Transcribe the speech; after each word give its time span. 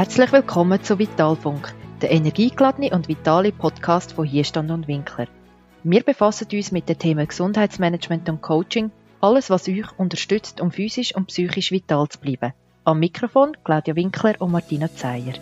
Herzlich 0.00 0.32
willkommen 0.32 0.82
zu 0.82 0.98
Vitalfunk, 0.98 1.74
der 2.00 2.10
energiegeladene 2.10 2.88
und 2.92 3.06
vitale 3.06 3.52
Podcast 3.52 4.14
von 4.14 4.24
Hierstand 4.24 4.70
und 4.70 4.88
Winkler. 4.88 5.28
Wir 5.82 6.02
befassen 6.02 6.48
uns 6.54 6.72
mit 6.72 6.88
den 6.88 6.98
Themen 6.98 7.28
Gesundheitsmanagement 7.28 8.26
und 8.30 8.40
Coaching, 8.40 8.90
alles 9.20 9.50
was 9.50 9.68
euch 9.68 9.98
unterstützt, 9.98 10.62
um 10.62 10.70
physisch 10.70 11.14
und 11.14 11.26
psychisch 11.26 11.70
vital 11.70 12.08
zu 12.08 12.18
bleiben. 12.18 12.54
Am 12.84 12.98
Mikrofon 12.98 13.58
Claudia 13.62 13.94
Winkler 13.94 14.40
und 14.40 14.52
Martina 14.52 14.88
Zeyer. 14.90 15.34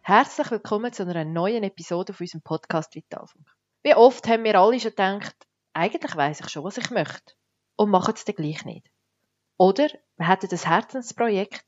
Herzlich 0.00 0.50
willkommen 0.50 0.90
zu 0.90 1.02
einer 1.02 1.26
neuen 1.26 1.64
Episode 1.64 2.14
auf 2.14 2.20
unserem 2.22 2.40
Podcast 2.40 2.94
Vitalfunk. 2.94 3.46
Wie 3.82 3.94
oft 3.94 4.26
haben 4.26 4.44
wir 4.44 4.58
alle 4.58 4.80
schon 4.80 4.92
gedacht, 4.92 5.36
eigentlich 5.74 6.16
weiß 6.16 6.40
ich 6.40 6.48
schon, 6.48 6.64
was 6.64 6.78
ich 6.78 6.90
möchte 6.90 7.34
und 7.76 7.90
machen 7.90 8.14
es 8.14 8.24
dann 8.24 8.36
gleich 8.36 8.64
nicht. 8.64 8.90
Oder 9.58 9.88
wir 10.16 10.28
hätten 10.28 10.48
das 10.48 10.66
Herzensprojekt 10.66 11.64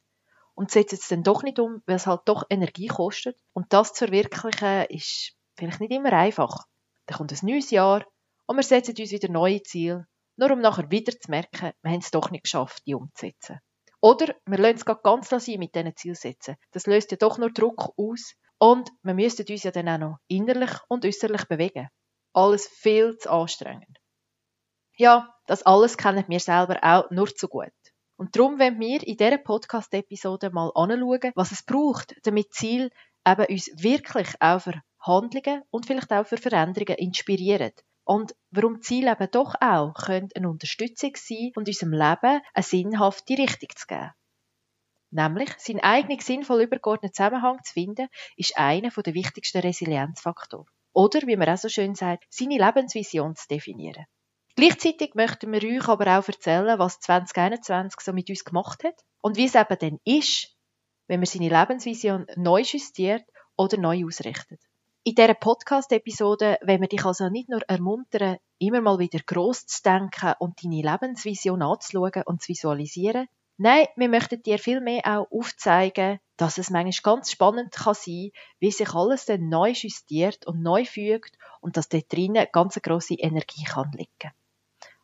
und 0.54 0.70
setzen 0.70 0.98
es 1.00 1.08
dann 1.08 1.22
doch 1.22 1.42
nicht 1.42 1.58
um, 1.58 1.82
weil 1.86 1.96
es 1.96 2.06
halt 2.06 2.22
doch 2.24 2.44
Energie 2.50 2.88
kostet. 2.88 3.38
Und 3.52 3.72
das 3.72 3.92
zu 3.92 4.06
verwirklichen 4.06 4.86
ist 4.88 5.34
vielleicht 5.56 5.80
nicht 5.80 5.92
immer 5.92 6.12
einfach. 6.12 6.66
Dann 7.06 7.18
kommt 7.18 7.32
ein 7.32 7.46
neues 7.46 7.70
Jahr 7.70 8.04
und 8.46 8.56
wir 8.56 8.62
setzen 8.62 8.94
uns 8.98 9.10
wieder 9.10 9.28
neue 9.28 9.62
Ziele, 9.62 10.06
nur 10.36 10.50
um 10.50 10.60
nachher 10.60 10.90
wieder 10.90 11.12
zu 11.12 11.30
merken, 11.30 11.72
wir 11.82 11.90
haben 11.90 12.00
es 12.00 12.10
doch 12.10 12.30
nicht 12.30 12.44
geschafft, 12.44 12.82
die 12.86 12.94
umzusetzen. 12.94 13.60
Oder 14.00 14.34
wir 14.46 14.58
lassen 14.58 14.76
es 14.86 15.02
ganz 15.02 15.28
sein 15.28 15.58
mit 15.58 15.74
diesen 15.74 15.96
Zielsetzen. 15.96 16.56
Das 16.70 16.86
löst 16.86 17.10
ja 17.10 17.16
doch 17.16 17.38
nur 17.38 17.50
Druck 17.50 17.92
aus 17.96 18.34
und 18.58 18.90
wir 19.02 19.14
müssten 19.14 19.46
uns 19.50 19.62
ja 19.64 19.70
dann 19.70 19.88
auch 19.88 19.98
noch 19.98 20.18
innerlich 20.28 20.70
und 20.88 21.04
äußerlich 21.04 21.44
bewegen. 21.46 21.88
Alles 22.32 22.68
viel 22.68 23.16
zu 23.18 23.30
anstrengend. 23.30 23.98
Ja, 24.96 25.34
das 25.48 25.62
alles 25.62 25.96
kennen 25.96 26.24
wir 26.28 26.40
selber 26.40 26.78
auch 26.82 27.10
nur 27.10 27.34
zu 27.34 27.48
gut. 27.48 27.72
Und 28.16 28.36
darum 28.36 28.58
wollen 28.58 28.78
wir 28.78 29.02
in 29.06 29.16
dieser 29.16 29.38
Podcast-Episode 29.38 30.50
mal 30.50 30.70
anschauen, 30.74 31.32
was 31.34 31.52
es 31.52 31.62
braucht, 31.62 32.14
damit 32.24 32.52
Ziel 32.52 32.90
eben 33.26 33.46
uns 33.46 33.70
wirklich 33.82 34.28
auch 34.40 34.60
für 34.60 34.82
Handlungen 35.00 35.62
und 35.70 35.86
vielleicht 35.86 36.12
auch 36.12 36.26
für 36.26 36.36
Veränderungen 36.36 36.98
inspirieren. 36.98 37.72
Und 38.04 38.34
warum 38.50 38.82
Ziele 38.82 39.12
eben 39.12 39.30
doch 39.30 39.54
auch 39.60 39.94
eine 40.08 40.50
Unterstützung 40.50 41.12
sein 41.16 41.52
und 41.54 41.66
unserem 41.66 41.92
Leben 41.92 42.40
eine 42.52 42.62
sinnhafte 42.62 43.38
Richtung 43.38 43.70
zu 43.74 43.86
geben. 43.86 44.10
Nämlich, 45.10 45.50
seinen 45.56 45.80
eigenen 45.80 46.20
sinnvoll 46.20 46.62
übergeordneten 46.62 47.14
Zusammenhang 47.14 47.58
zu 47.64 47.72
finden, 47.72 48.08
ist 48.36 48.58
einer 48.58 48.90
der 48.90 49.14
wichtigsten 49.14 49.60
Resilienzfaktoren. 49.60 50.66
Oder, 50.92 51.26
wie 51.26 51.36
man 51.36 51.48
auch 51.48 51.56
so 51.56 51.70
schön 51.70 51.94
sagt, 51.94 52.26
seine 52.28 52.58
Lebensvision 52.58 53.34
zu 53.34 53.48
definieren. 53.48 54.04
Gleichzeitig 54.58 55.14
möchten 55.14 55.52
wir 55.52 55.62
euch 55.62 55.86
aber 55.86 56.18
auch 56.18 56.26
erzählen, 56.26 56.80
was 56.80 56.98
2021 56.98 58.00
so 58.00 58.12
mit 58.12 58.28
uns 58.28 58.44
gemacht 58.44 58.82
hat 58.82 59.04
und 59.20 59.36
wie 59.36 59.44
es 59.44 59.54
eben 59.54 59.78
dann 59.78 60.00
ist, 60.02 60.56
wenn 61.06 61.20
man 61.20 61.26
seine 61.26 61.48
Lebensvision 61.48 62.26
neu 62.34 62.62
justiert 62.62 63.22
oder 63.56 63.78
neu 63.78 64.04
ausrichtet. 64.04 64.60
In 65.04 65.14
dieser 65.14 65.34
Podcast-Episode 65.34 66.58
wollen 66.66 66.80
wir 66.80 66.88
dich 66.88 67.04
also 67.04 67.28
nicht 67.28 67.48
nur 67.48 67.62
ermuntern, 67.68 68.38
immer 68.58 68.80
mal 68.80 68.98
wieder 68.98 69.20
gross 69.24 69.64
zu 69.66 69.80
denken 69.84 70.34
und 70.40 70.60
deine 70.64 70.82
Lebensvision 70.82 71.62
anzuschauen 71.62 72.24
und 72.26 72.42
zu 72.42 72.48
visualisieren. 72.48 73.28
Nein, 73.58 73.86
wir 73.94 74.08
möchten 74.08 74.42
dir 74.42 74.58
vielmehr 74.58 75.02
auch 75.04 75.30
aufzeigen, 75.30 76.18
dass 76.36 76.58
es 76.58 76.70
manchmal 76.70 77.14
ganz 77.14 77.30
spannend 77.30 77.70
kann 77.76 77.94
sein, 77.94 78.32
wie 78.58 78.72
sich 78.72 78.92
alles 78.92 79.24
dann 79.24 79.48
neu 79.48 79.70
justiert 79.70 80.48
und 80.48 80.64
neu 80.64 80.84
fügt 80.84 81.38
und 81.60 81.76
dass 81.76 81.88
dort 81.88 82.12
drinnen 82.12 82.48
ganz 82.50 82.76
eine 82.76 82.82
grosse 82.82 83.14
Energie 83.14 83.62
kann 83.62 83.92
liegen. 83.92 84.32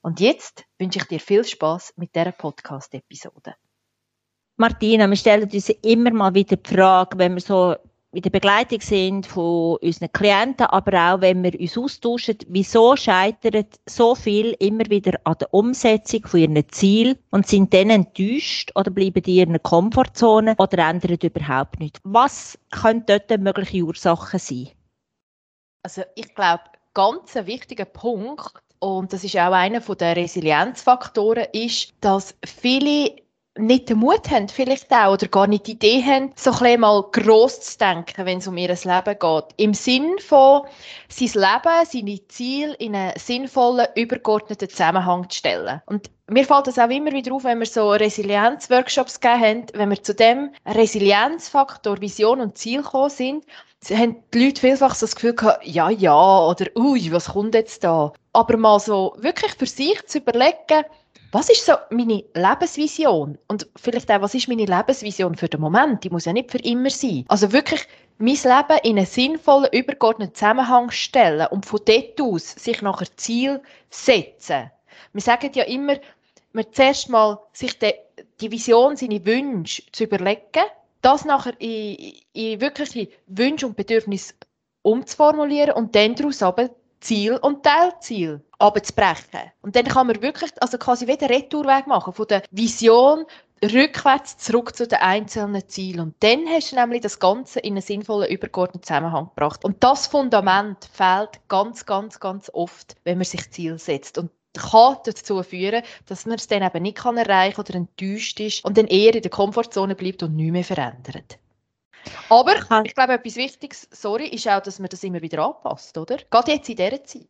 Und 0.05 0.21
jetzt 0.21 0.67
wünsche 0.79 0.99
ich 0.99 1.07
dir 1.07 1.19
viel 1.19 1.45
Spaß 1.45 1.95
mit 1.97 2.15
dieser 2.15 2.33
Podcast-Episode. 2.33 3.55
Martina, 4.59 5.09
wir 5.09 5.17
stellen 5.17 5.51
uns 5.51 5.71
immer 5.71 6.11
mal 6.11 6.35
wieder 6.35 6.57
die 6.57 6.75
Frage, 6.75 7.17
wenn 7.17 7.33
wir 7.33 7.41
so 7.41 7.75
in 8.13 8.21
der 8.21 8.29
Begleitung 8.29 8.83
sind 8.83 9.27
von 9.27 9.79
unseren 9.79 10.13
Klienten, 10.13 10.67
aber 10.67 11.15
auch 11.15 11.21
wenn 11.23 11.43
wir 11.43 11.59
uns 11.59 11.79
austauschen, 11.79 12.37
wieso 12.49 12.97
scheitert 12.97 13.81
so 13.89 14.15
viel 14.15 14.55
immer 14.59 14.85
wieder 14.91 15.19
an 15.25 15.37
der 15.41 15.55
Umsetzung 15.55 16.27
von 16.27 16.41
ihren 16.41 16.69
Zielen 16.69 17.19
und 17.31 17.47
sind 17.47 17.73
dann 17.73 17.89
enttäuscht 17.89 18.73
oder 18.75 18.91
bleiben 18.91 19.23
die 19.23 19.41
in 19.41 19.49
ihrer 19.53 19.59
Komfortzone 19.59 20.55
oder 20.59 20.87
ändern 20.87 21.17
überhaupt 21.23 21.81
nichts? 21.81 22.01
Was 22.05 22.59
können 22.71 23.07
dort 23.07 23.31
mögliche 23.41 23.83
Ursachen 23.83 24.39
sein? 24.39 24.69
Also 25.83 26.03
ich 26.15 26.35
glaube, 26.35 26.65
ganz 26.93 27.35
ein 27.39 27.47
wichtiger 27.47 27.87
Punkt 27.87 28.53
und 28.85 29.13
das 29.15 29.25
ist 29.25 29.37
auch 29.37 29.53
einer 29.53 29.81
der 29.81 30.17
Resilienzfaktoren, 30.17 31.47
ist, 31.53 31.95
dass 32.01 32.35
viele 32.45 33.17
nicht 33.57 33.89
den 33.89 33.99
Mut 33.99 34.31
haben, 34.31 34.49
vielleicht 34.49 34.93
auch, 34.93 35.13
oder 35.13 35.29
gar 35.29 35.47
nicht 35.47 35.69
die 35.69 35.73
Idee 35.73 36.03
haben, 36.03 36.33
so 36.35 36.51
ein 36.61 36.81
mal 36.81 37.03
gross 37.13 37.61
zu 37.61 37.79
denken, 37.79 38.27
wenn 38.27 38.39
es 38.39 38.49
um 38.49 38.57
ihr 38.57 38.69
Leben 38.69 39.19
geht. 39.19 39.45
Im 39.57 39.75
Sinn 39.75 40.17
von, 40.19 40.63
sein 41.09 41.29
Leben, 41.29 41.87
seine 41.87 42.29
Ziele 42.29 42.75
in 42.75 42.97
einen 42.97 43.17
sinnvollen, 43.17 43.87
übergeordneten 43.95 44.69
Zusammenhang 44.69 45.31
zu 45.31 45.39
stellen. 45.39 45.81
Und 45.87 46.11
mir 46.27 46.45
fällt 46.45 46.67
das 46.67 46.79
auch 46.79 46.91
immer 46.91 47.13
wieder 47.13 47.33
auf, 47.33 47.45
wenn 47.45 47.61
wir 47.61 47.67
so 47.67 47.91
Resilienzworkshops 47.91 49.21
gegeben 49.21 49.43
haben, 49.43 49.67
wenn 49.75 49.91
wir 49.91 50.03
zu 50.03 50.15
dem 50.15 50.51
Resilienzfaktor 50.67 52.01
Vision 52.01 52.41
und 52.41 52.59
Ziel 52.59 52.83
gekommen 52.83 53.11
sind, 53.11 53.45
haben 53.91 54.17
die 54.33 54.47
Leute 54.47 54.61
vielfach 54.61 54.95
so 54.95 55.07
das 55.07 55.15
Gefühl 55.15 55.35
gehabt, 55.35 55.67
ja, 55.67 55.91
ja, 55.91 56.47
oder 56.47 56.67
ui, 56.77 57.13
was 57.13 57.31
kommt 57.31 57.55
jetzt 57.55 57.85
da? 57.85 58.13
Aber 58.33 58.57
mal 58.57 58.81
so 58.81 59.15
wirklich 59.19 59.53
für 59.55 59.67
sich 59.67 60.05
zu 60.07 60.19
überlegen, 60.19 60.85
was 61.33 61.51
ist 61.51 61.67
so 61.67 61.73
meine 61.91 62.23
Lebensvision? 62.35 63.39
Und 63.49 63.67
vielleicht 63.75 64.11
auch, 64.11 64.21
was 64.21 64.35
ist 64.35 64.47
meine 64.47 64.67
Lebensvision 64.67 65.35
für 65.35 65.49
den 65.49 65.61
Moment? 65.61 66.05
Die 66.05 66.11
muss 66.11 66.27
ja 66.27 66.33
nicht 66.33 66.53
für 66.53 66.59
immer 66.59 66.91
sein. 66.91 67.25
Also 67.27 67.53
wirklich 67.53 67.81
mein 68.19 68.35
Leben 68.37 68.79
in 68.85 68.99
einen 68.99 69.07
sinnvollen, 69.07 69.69
übergeordneten 69.73 70.35
Zusammenhang 70.35 70.93
stellen 70.93 71.49
und 71.51 71.67
von 71.67 71.81
dort 71.85 72.21
aus 72.21 72.53
sich 72.53 72.83
nachher 72.83 73.09
Ziel 73.17 73.61
setzen. 73.91 74.71
Wir 75.13 75.21
sagen 75.21 75.51
ja 75.55 75.65
immer, 75.65 75.97
man 76.53 76.67
zuerst 76.71 77.09
mal 77.09 77.41
sich 77.53 77.77
die 77.81 78.53
Vision, 78.53 78.97
seine 78.97 79.27
Wünsche 79.27 79.83
zu 79.91 80.05
überlegen 80.05 80.65
das 81.05 81.25
nachher 81.25 81.55
in, 81.61 82.15
in 82.33 82.61
wirkliche 82.61 83.09
Wünsche 83.27 83.67
und 83.67 83.77
Bedürfnisse 83.77 84.35
umzuformulieren 84.83 85.75
und 85.75 85.95
dann 85.95 86.15
daraus 86.15 86.43
aber 86.43 86.71
Ziel 87.01 87.37
und 87.37 87.63
Teilziel 87.63 88.41
abzubrechen. 88.59 89.53
Und 89.61 89.77
dann 89.77 89.85
kann 89.85 90.07
man 90.07 90.23
wirklich, 90.23 90.51
also 90.61 90.79
quasi 90.79 91.07
wieder 91.07 91.29
Retourweg 91.29 91.87
machen 91.87 92.15
von 92.15 92.27
der 92.27 92.43
Vision 92.51 93.27
rückwärts 93.63 94.39
zurück 94.39 94.75
zu 94.75 94.87
den 94.87 94.99
einzelnen 94.99 95.69
Zielen. 95.69 96.01
Und 96.01 96.15
dann 96.21 96.47
hast 96.49 96.73
du 96.73 96.77
nämlich 96.77 97.03
das 97.03 97.19
Ganze 97.19 97.61
in 97.61 97.75
einen 97.75 97.83
sinnvollen, 97.83 98.31
übergeordneten 98.31 98.83
Zusammenhang 98.83 99.29
gebracht. 99.29 99.65
Und 99.65 99.83
das 99.85 100.07
Fundament 100.07 100.89
fehlt 100.93 101.41
ganz, 101.49 101.87
ganz, 101.87 102.21
ganz 102.21 102.51
oft, 102.53 102.97
wenn 103.05 103.19
man 103.19 103.25
sich 103.25 103.51
Ziel 103.51 103.79
setzt. 103.79 104.19
Und 104.19 104.31
kann 104.55 104.97
dazu 105.05 105.43
führen, 105.43 105.83
dass 106.07 106.27
man 106.27 106.37
es 106.37 106.47
dann 106.47 106.63
eben 106.63 106.83
nicht 106.83 106.99
kann 106.99 107.17
erreichen 107.17 107.61
oder 107.61 107.75
enttäuscht 107.75 108.41
ist 108.41 108.65
und 108.65 108.79
dann 108.79 108.87
eher 108.87 109.15
in 109.15 109.23
der 109.23 109.31
Komfortzone 109.31 109.95
bleibt 109.95 110.23
und 110.23 110.37
nichts 110.37 110.53
mehr 110.53 110.65
verändert. 110.65 111.39
Aber 112.29 112.55
ich 112.85 112.95
glaube, 112.95 113.15
etwas 113.15 113.37
Wichtiges, 113.37 113.89
sorry, 113.91 114.27
ist 114.29 114.49
auch, 114.49 114.61
dass 114.61 114.79
man 114.79 114.89
das 114.89 115.05
immer 115.05 115.23
wieder 115.23 115.45
anpasst, 115.45 115.97
oder? 115.97 116.19
Gerade 116.31 116.53
jetzt 116.53 116.69
in 116.69 116.77
dieser 116.77 117.03
Zeit. 117.05 117.27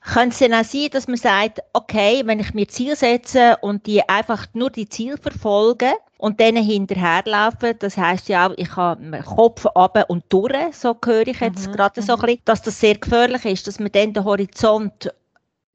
Könnte 0.00 0.34
es 0.34 0.38
dann 0.38 0.54
auch 0.54 0.64
sein, 0.64 0.88
dass 0.92 1.08
man 1.08 1.16
sagt, 1.16 1.60
okay, 1.72 2.22
wenn 2.24 2.38
ich 2.38 2.54
mir 2.54 2.68
Ziele 2.68 2.94
setze 2.94 3.56
und 3.60 3.86
die 3.86 4.08
einfach 4.08 4.46
nur 4.52 4.70
die 4.70 4.88
Ziele 4.88 5.18
verfolge 5.18 5.92
und 6.18 6.38
denen 6.38 6.64
hinterherlaufe, 6.64 7.74
das 7.74 7.96
heißt 7.96 8.28
ja 8.28 8.46
auch, 8.46 8.54
ich 8.56 8.76
habe 8.76 9.20
Kopf 9.24 9.66
ab 9.66 10.04
und 10.08 10.24
durch, 10.28 10.76
so 10.76 10.96
höre 11.04 11.26
ich 11.26 11.40
jetzt 11.40 11.66
mhm. 11.66 11.72
gerade 11.72 12.02
so 12.02 12.16
mhm. 12.16 12.20
ein 12.20 12.26
bisschen, 12.26 12.42
dass 12.44 12.62
das 12.62 12.78
sehr 12.78 12.94
gefährlich 12.94 13.44
ist, 13.44 13.66
dass 13.66 13.80
man 13.80 13.90
dann 13.90 14.12
den 14.12 14.24
Horizont 14.24 15.12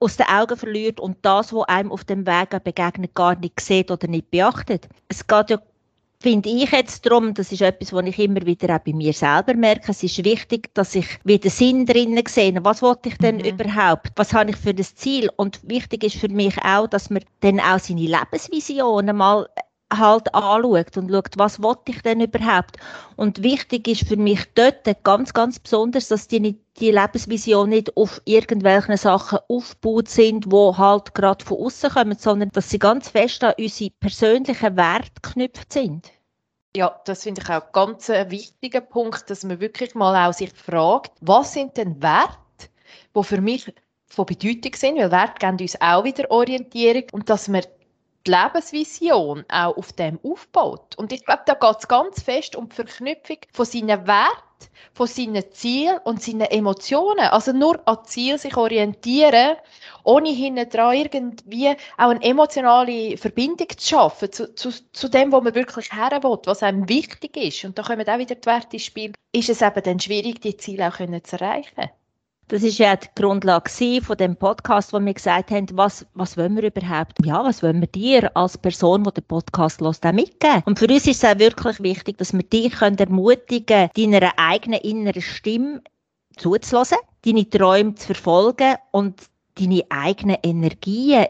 aus 0.01 0.18
den 0.18 0.25
Augen 0.25 0.57
verliert 0.57 1.00
und 1.00 1.18
das, 1.21 1.53
was 1.53 1.68
einem 1.68 1.92
auf 1.92 2.03
dem 2.03 2.25
Weg 2.25 2.63
begegnet, 2.63 3.13
gar 3.13 3.38
nicht 3.39 3.59
sieht 3.59 3.92
oder 3.92 4.07
nicht 4.07 4.31
beachtet. 4.31 4.89
Es 5.07 5.25
geht 5.25 5.51
ja, 5.51 5.62
finde 6.19 6.50
ich 6.50 6.71
jetzt 6.71 7.06
darum, 7.06 7.33
das 7.33 7.51
ist 7.51 7.62
etwas, 7.62 7.94
was 7.94 8.06
ich 8.06 8.19
immer 8.19 8.44
wieder 8.45 8.75
auch 8.75 8.80
bei 8.80 8.94
mir 8.94 9.13
selber 9.13 9.53
merke, 9.53 9.92
es 9.92 10.01
ist 10.01 10.24
wichtig, 10.25 10.74
dass 10.74 10.95
ich 10.95 11.07
wieder 11.24 11.50
Sinn 11.50 11.86
drinnen 11.86 12.24
sehe. 12.27 12.63
Was 12.63 12.81
wollte 12.81 13.09
ich 13.09 13.18
denn 13.19 13.38
mhm. 13.38 13.45
überhaupt? 13.45 14.09
Was 14.15 14.33
habe 14.33 14.50
ich 14.50 14.57
für 14.57 14.74
das 14.74 14.95
Ziel? 14.95 15.30
Und 15.36 15.59
wichtig 15.69 16.04
ist 16.04 16.18
für 16.18 16.30
mich 16.30 16.57
auch, 16.63 16.88
dass 16.88 17.12
man 17.12 17.24
dann 17.42 17.59
auch 17.59 17.80
seine 17.80 18.01
Lebensvisionen 18.01 19.15
mal 19.15 19.47
halt 19.91 20.33
anschaut 20.33 20.97
und 20.97 21.11
schaut, 21.11 21.38
was 21.38 21.61
wollte 21.61 21.91
ich 21.91 22.01
denn 22.01 22.21
überhaupt. 22.21 22.77
Und 23.15 23.43
wichtig 23.43 23.88
ist 23.88 24.07
für 24.07 24.17
mich 24.17 24.45
dort 24.55 24.85
ganz, 25.03 25.33
ganz 25.33 25.59
besonders, 25.59 26.07
dass 26.07 26.27
die, 26.27 26.59
die 26.79 26.91
Lebensvision 26.91 27.69
nicht 27.69 27.95
auf 27.97 28.21
irgendwelchen 28.25 28.97
Sachen 28.97 29.39
aufgebaut 29.47 30.09
sind, 30.09 30.51
wo 30.51 30.77
halt 30.77 31.13
gerade 31.13 31.43
von 31.43 31.57
außen 31.57 31.89
kommen, 31.91 32.17
sondern 32.17 32.49
dass 32.49 32.69
sie 32.69 32.79
ganz 32.79 33.09
fest 33.09 33.43
an 33.43 33.53
unsere 33.57 33.91
persönlichen 33.99 34.77
Werte 34.77 35.11
geknüpft 35.21 35.73
sind. 35.73 36.11
Ja, 36.75 37.01
das 37.05 37.23
finde 37.23 37.41
ich 37.44 37.49
auch 37.49 37.71
ganz 37.73 38.09
ein 38.09 38.31
wichtiger 38.31 38.79
Punkt, 38.79 39.29
dass 39.29 39.44
man 39.44 39.59
wirklich 39.59 39.94
mal 39.94 40.29
auch 40.29 40.33
sich 40.33 40.53
fragt, 40.53 41.11
was 41.19 41.53
sind 41.53 41.75
denn 41.75 42.01
Werte, 42.01 42.37
die 43.13 43.23
für 43.23 43.41
mich 43.41 43.73
von 44.07 44.25
Bedeutung 44.25 44.73
sind, 44.75 44.97
weil 44.97 45.11
Werte 45.11 45.39
geben 45.39 45.57
uns 45.59 45.81
auch 45.81 46.03
wieder 46.05 46.31
Orientierung 46.31 47.03
und 47.11 47.29
dass 47.29 47.51
wir 47.51 47.63
die 48.25 48.31
Lebensvision 48.31 49.45
auch 49.50 49.77
auf 49.77 49.94
dem 49.94 50.19
aufbaut. 50.23 50.95
Und 50.97 51.12
ich 51.12 51.25
glaube, 51.25 51.44
da 51.45 51.53
geht 51.53 51.77
es 51.79 51.88
ganz 51.88 52.21
fest 52.21 52.56
um 52.56 52.69
die 52.69 52.75
Verknüpfung 52.75 53.38
von 53.51 53.65
seinen 53.65 54.07
Werten, 54.07 54.68
von 54.94 55.07
seinen 55.07 55.51
Zielen 55.51 55.97
und 56.03 56.21
seinen 56.21 56.41
Emotionen. 56.41 57.19
Also 57.19 57.51
nur 57.51 57.79
an 57.88 58.06
Ziel 58.06 58.38
sich 58.38 58.56
orientieren, 58.56 59.57
ohne 60.03 60.29
hinten 60.29 60.69
dran 60.69 60.95
irgendwie 60.95 61.69
auch 61.69 62.09
eine 62.09 62.23
emotionale 62.23 63.18
Verbindung 63.18 63.69
zu 63.69 63.88
schaffen 63.88 64.31
zu, 64.31 64.53
zu, 64.56 64.71
zu 64.91 65.09
dem, 65.09 65.31
wo 65.31 65.41
man 65.41 65.56
wirklich 65.56 65.91
her 65.91 66.12
will, 66.23 66.38
was 66.45 66.63
einem 66.63 66.88
wichtig 66.89 67.38
ist. 67.38 67.65
Und 67.65 67.77
da 67.77 67.83
kommen 67.83 68.07
auch 68.07 68.18
wieder 68.19 68.35
die 68.35 68.45
Werte 68.45 68.75
ins 68.75 68.85
Spiel. 68.85 69.13
Ist 69.33 69.50
es 69.50 69.62
eben 69.62 69.83
dann 69.83 70.00
schwierig, 70.00 70.41
die 70.41 70.57
Ziele 70.57 70.89
auch 70.89 70.97
zu 70.97 71.35
erreichen? 71.35 71.89
Das 72.51 72.63
ist 72.63 72.80
ja 72.80 72.98
die 72.98 73.07
Grundlage 73.15 74.01
von 74.01 74.18
dem 74.18 74.36
Podcast, 74.36 74.92
wo 74.92 75.00
wir 75.00 75.13
gesagt 75.13 75.51
haben, 75.51 75.68
was, 75.71 76.06
was 76.15 76.36
wollen 76.36 76.57
wir 76.57 76.63
überhaupt? 76.63 77.13
Ja, 77.24 77.42
was 77.45 77.63
wollen 77.63 77.80
wir 77.80 77.88
dir 77.88 78.30
als 78.36 78.57
Person, 78.57 79.06
die 79.06 79.12
den 79.13 79.24
Podcast 79.24 79.80
hört, 79.80 80.06
auch 80.06 80.12
mitgeben? 80.12 80.62
Und 80.65 80.77
für 80.77 80.88
uns 80.88 81.07
ist 81.07 81.24
es 81.24 81.30
auch 81.30 81.39
wirklich 81.39 81.81
wichtig, 81.81 82.18
dass 82.18 82.33
wir 82.33 82.44
dich 82.44 82.74
ermutigen 82.81 83.89
können, 83.95 84.12
deiner 84.12 84.33
eigenen 84.36 84.81
inneren 84.81 85.21
Stimme 85.21 85.81
zuzulassen, 86.36 86.98
deine 87.24 87.50
Träume 87.50 87.95
zu 87.95 88.07
verfolgen 88.07 88.75
und 88.92 89.21
deine 89.57 89.86
eigenen 89.89 90.39
Energien 90.44 91.27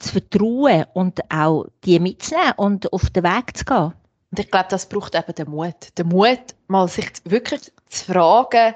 zu 0.00 0.10
vertrauen 0.10 0.86
und 0.94 1.20
auch 1.32 1.66
die 1.84 2.00
mitzunehmen 2.00 2.54
und 2.56 2.92
auf 2.92 3.10
den 3.10 3.22
Weg 3.22 3.56
zu 3.56 3.64
gehen. 3.64 3.92
Und 4.32 4.40
ich 4.40 4.50
glaube, 4.50 4.66
das 4.70 4.88
braucht 4.88 5.14
eben 5.14 5.36
den 5.36 5.50
Mut. 5.50 5.96
Den 5.96 6.08
Mut, 6.08 6.40
mal 6.66 6.88
sich 6.88 7.12
wirklich 7.26 7.70
zu 7.90 8.06
fragen, 8.06 8.74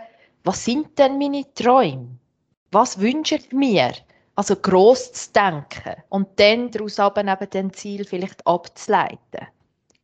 was 0.48 0.64
sind 0.64 0.98
denn 0.98 1.18
meine 1.18 1.44
Träume? 1.52 2.08
Was 2.70 2.98
wünsche 2.98 3.34
ich 3.34 3.52
mir? 3.52 3.92
Also 4.34 4.56
gross 4.56 5.12
zu 5.12 5.30
denken 5.34 6.02
und 6.08 6.26
dann 6.36 6.70
daraus 6.70 6.98
aber 6.98 7.22
neben 7.22 7.50
dem 7.50 7.70
Ziel 7.74 8.06
vielleicht 8.06 8.46
abzuleiten. 8.46 9.46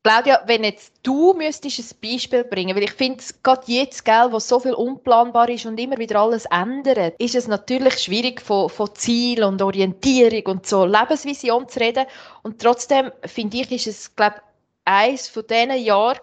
Claudia, 0.02 0.42
wenn 0.44 0.64
jetzt 0.64 0.92
du 1.02 1.32
müsstest 1.32 1.94
ein 1.94 2.10
Beispiel 2.10 2.44
bringen, 2.44 2.76
weil 2.76 2.82
ich 2.82 2.92
finde, 2.92 3.24
gerade 3.42 3.72
jetzt, 3.72 4.04
gell, 4.04 4.28
wo 4.32 4.38
so 4.38 4.60
viel 4.60 4.74
unplanbar 4.74 5.48
ist 5.48 5.64
und 5.64 5.80
immer 5.80 5.96
wieder 5.96 6.20
alles 6.20 6.44
ändert, 6.50 7.14
ist 7.18 7.34
es 7.34 7.48
natürlich 7.48 7.98
schwierig, 8.00 8.42
von, 8.42 8.68
von 8.68 8.94
Ziel 8.96 9.44
und 9.44 9.62
Orientierung 9.62 10.56
und 10.56 10.66
so 10.66 10.84
Lebensvision 10.84 11.66
zu 11.70 11.80
reden. 11.80 12.04
Und 12.42 12.60
trotzdem 12.60 13.12
finde 13.24 13.56
ich, 13.56 13.72
ist 13.72 13.86
es, 13.86 14.14
glaube 14.14 14.42
eines 14.84 15.26
von 15.26 15.46
diesen 15.46 15.82
Jahren 15.82 16.20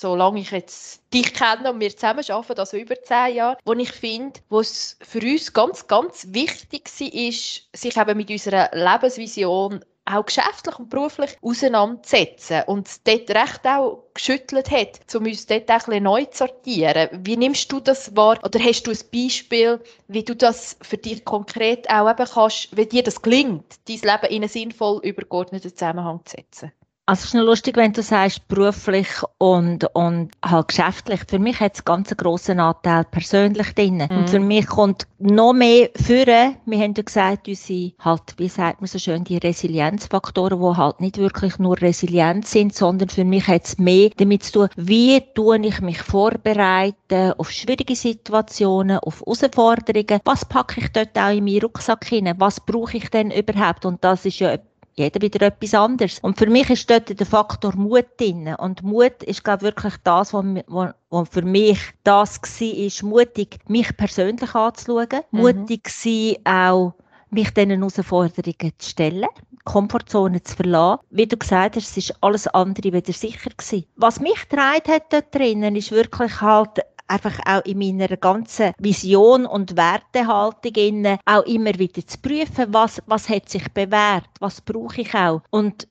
solange 0.00 0.40
ich 0.40 0.50
jetzt 0.50 1.02
dich 1.12 1.32
kenne 1.32 1.72
und 1.72 1.80
wir 1.80 1.90
zusammen 1.90 2.24
arbeiten, 2.28 2.60
also 2.60 2.76
über 2.76 3.00
zehn 3.02 3.36
Jahre, 3.36 3.58
wo 3.64 3.72
ich 3.72 3.92
finde, 3.92 4.40
wo 4.48 4.60
es 4.60 4.96
für 5.00 5.20
uns 5.20 5.52
ganz, 5.52 5.86
ganz 5.86 6.28
wichtig 6.30 6.90
war, 7.00 7.12
ist, 7.14 7.68
sich 7.74 7.96
eben 7.96 8.16
mit 8.16 8.30
unserer 8.30 8.70
Lebensvision 8.72 9.84
auch 10.06 10.24
geschäftlich 10.24 10.78
und 10.78 10.88
beruflich 10.88 11.36
auseinanderzusetzen 11.42 12.62
und 12.66 12.88
dort 13.06 13.28
recht 13.30 13.66
auch 13.66 14.04
geschüttelt 14.14 14.70
hat, 14.70 15.14
um 15.14 15.24
uns 15.24 15.46
dort 15.46 15.70
auch 15.70 15.88
ein 15.88 16.02
neu 16.02 16.24
zu 16.26 16.46
sortieren. 16.46 17.08
Wie 17.24 17.36
nimmst 17.36 17.70
du 17.72 17.80
das 17.80 18.14
wahr? 18.16 18.38
Oder 18.44 18.60
hast 18.60 18.84
du 18.84 18.92
ein 18.92 18.98
Beispiel, 19.12 19.80
wie 20.06 20.22
du 20.22 20.36
das 20.36 20.76
für 20.80 20.96
dich 20.96 21.24
konkret 21.24 21.90
auch 21.90 22.08
eben 22.08 22.26
kannst, 22.26 22.76
wie 22.76 22.86
dir 22.86 23.02
das 23.02 23.20
gelingt, 23.20 23.64
dein 23.88 23.96
Leben 23.96 24.32
in 24.32 24.42
einen 24.42 24.48
sinnvoll 24.48 25.00
übergeordneten 25.02 25.74
Zusammenhang 25.74 26.20
zu 26.24 26.36
setzen? 26.36 26.72
Also 27.08 27.20
es 27.20 27.24
ist 27.26 27.34
noch 27.34 27.44
lustig, 27.44 27.76
wenn 27.76 27.92
du 27.92 28.02
sagst, 28.02 28.48
beruflich 28.48 29.06
und, 29.38 29.84
und 29.94 30.30
halt 30.44 30.66
geschäftlich. 30.66 31.20
Für 31.28 31.38
mich 31.38 31.60
hat 31.60 31.76
es 31.76 31.84
ganz 31.84 32.10
einen 32.10 32.16
grossen 32.16 32.58
Anteil 32.58 33.04
persönlich 33.04 33.72
drin. 33.76 33.98
Mhm. 34.10 34.18
Und 34.18 34.28
für 34.28 34.40
mich 34.40 34.66
kommt 34.66 35.06
noch 35.20 35.52
mehr 35.52 35.88
führen. 35.94 36.56
Wir 36.66 36.78
haben 36.80 36.94
ja 36.96 37.02
gesagt, 37.04 37.46
unsere, 37.46 37.92
halt, 38.00 38.22
wie 38.38 38.48
sagt 38.48 38.80
man 38.80 38.88
so 38.88 38.98
schön, 38.98 39.22
die 39.22 39.36
Resilienzfaktoren, 39.36 40.58
die 40.58 40.76
halt 40.76 41.00
nicht 41.00 41.18
wirklich 41.18 41.60
nur 41.60 41.80
resilient 41.80 42.48
sind, 42.48 42.74
sondern 42.74 43.08
für 43.08 43.24
mich 43.24 43.46
hat 43.46 43.66
es 43.66 43.78
mehr 43.78 44.10
damit 44.16 44.42
zu 44.42 44.52
tun, 44.52 44.68
wie 44.74 45.22
tue 45.36 45.64
ich 45.64 45.80
mich 45.80 46.02
vorbereiten 46.02 47.34
auf 47.38 47.52
schwierige 47.52 47.94
Situationen, 47.94 48.98
auf 48.98 49.20
Herausforderungen. 49.20 50.20
Was 50.24 50.44
packe 50.44 50.80
ich 50.80 50.90
dort 50.90 51.16
auch 51.16 51.30
in 51.30 51.44
meinen 51.44 51.60
Rucksack 51.60 52.04
hinein? 52.04 52.34
Was 52.38 52.58
brauche 52.58 52.96
ich 52.96 53.10
denn 53.10 53.30
überhaupt? 53.30 53.86
Und 53.86 54.02
das 54.02 54.24
ist 54.24 54.40
ja 54.40 54.56
jeder 54.96 55.20
wieder 55.20 55.46
etwas 55.46 55.74
anderes. 55.74 56.18
Und 56.20 56.38
für 56.38 56.46
mich 56.46 56.70
ist 56.70 56.90
dort 56.90 57.18
der 57.18 57.26
Faktor 57.26 57.76
Mut 57.76 58.06
drin. 58.18 58.54
Und 58.58 58.82
Mut 58.82 59.22
ist, 59.22 59.44
glaube 59.44 59.58
ich, 59.58 59.74
wirklich 59.74 59.94
das, 60.04 60.32
was, 60.32 61.28
für 61.30 61.42
mich 61.42 61.78
das 62.02 62.40
war, 62.40 62.68
ist 62.68 63.02
mutig, 63.02 63.58
mich 63.68 63.94
persönlich 63.96 64.54
anzuschauen, 64.54 65.20
mhm. 65.30 65.40
mutig 65.40 65.88
sein, 65.90 66.36
auch 66.44 66.94
mich 67.30 67.50
diesen 67.52 67.70
Herausforderungen 67.70 68.72
zu 68.78 68.90
stellen, 68.90 69.28
Komfortzone 69.64 70.42
zu 70.42 70.56
verlassen. 70.56 71.02
Wie 71.10 71.26
du 71.26 71.36
gesagt 71.36 71.76
hast, 71.76 71.90
es 71.90 71.96
ist 71.96 72.14
alles 72.22 72.46
andere 72.46 72.92
wieder 72.92 73.12
sicher 73.12 73.50
gewesen. 73.50 73.84
Was 73.96 74.20
mich 74.20 74.48
getragen 74.48 74.92
hat 74.92 75.12
dort 75.12 75.34
drinnen, 75.34 75.76
ist 75.76 75.90
wirklich 75.90 76.40
halt 76.40 76.80
einfach 77.08 77.38
auch 77.46 77.64
in 77.64 77.78
meiner 77.78 78.16
ganzen 78.16 78.72
Vision 78.78 79.46
und 79.46 79.76
Wertehaltung 79.76 80.74
innen 80.74 81.18
auch 81.24 81.44
immer 81.44 81.78
wieder 81.78 82.06
zu 82.06 82.18
prüfen, 82.18 82.66
was, 82.72 83.02
was 83.06 83.28
hat 83.28 83.48
sich 83.48 83.70
bewährt, 83.72 84.28
was 84.40 84.60
brauche 84.60 85.00
ich 85.00 85.14
auch. 85.14 85.42
Und 85.50 85.88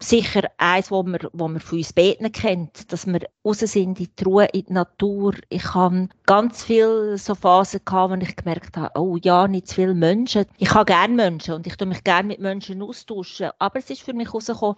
sicher 0.00 0.50
eins, 0.58 0.90
wo 0.90 1.02
man, 1.02 1.18
wo 1.32 1.48
man 1.48 1.60
von 1.60 1.78
uns 1.78 1.92
beten 1.92 2.30
kennt, 2.32 2.92
dass 2.92 3.06
wir 3.06 3.20
raus 3.44 3.60
sind 3.60 4.00
in 4.00 4.08
die 4.16 4.24
Ruhe, 4.24 4.46
in 4.46 4.64
die 4.66 4.72
Natur. 4.72 5.34
Ich 5.48 5.74
habe 5.74 6.08
ganz 6.26 6.64
viele 6.64 7.18
so 7.18 7.34
Phasen 7.34 7.80
gehabt, 7.84 8.12
wo 8.12 8.16
ich 8.16 8.36
gemerkt 8.36 8.76
habe, 8.76 8.98
oh 8.98 9.16
ja, 9.22 9.48
nicht 9.48 9.68
zu 9.68 9.76
viele 9.76 9.94
Menschen. 9.94 10.46
Ich 10.58 10.72
habe 10.74 10.84
gerne 10.84 11.14
Menschen 11.14 11.54
und 11.54 11.66
ich 11.66 11.76
tue 11.76 11.88
mich 11.88 12.04
gerne 12.04 12.28
mit 12.28 12.40
Menschen 12.40 12.82
austauschen. 12.82 13.50
Aber 13.58 13.78
es 13.78 13.90
ist 13.90 14.02
für 14.02 14.14
mich 14.14 14.28
herausgekommen, 14.28 14.76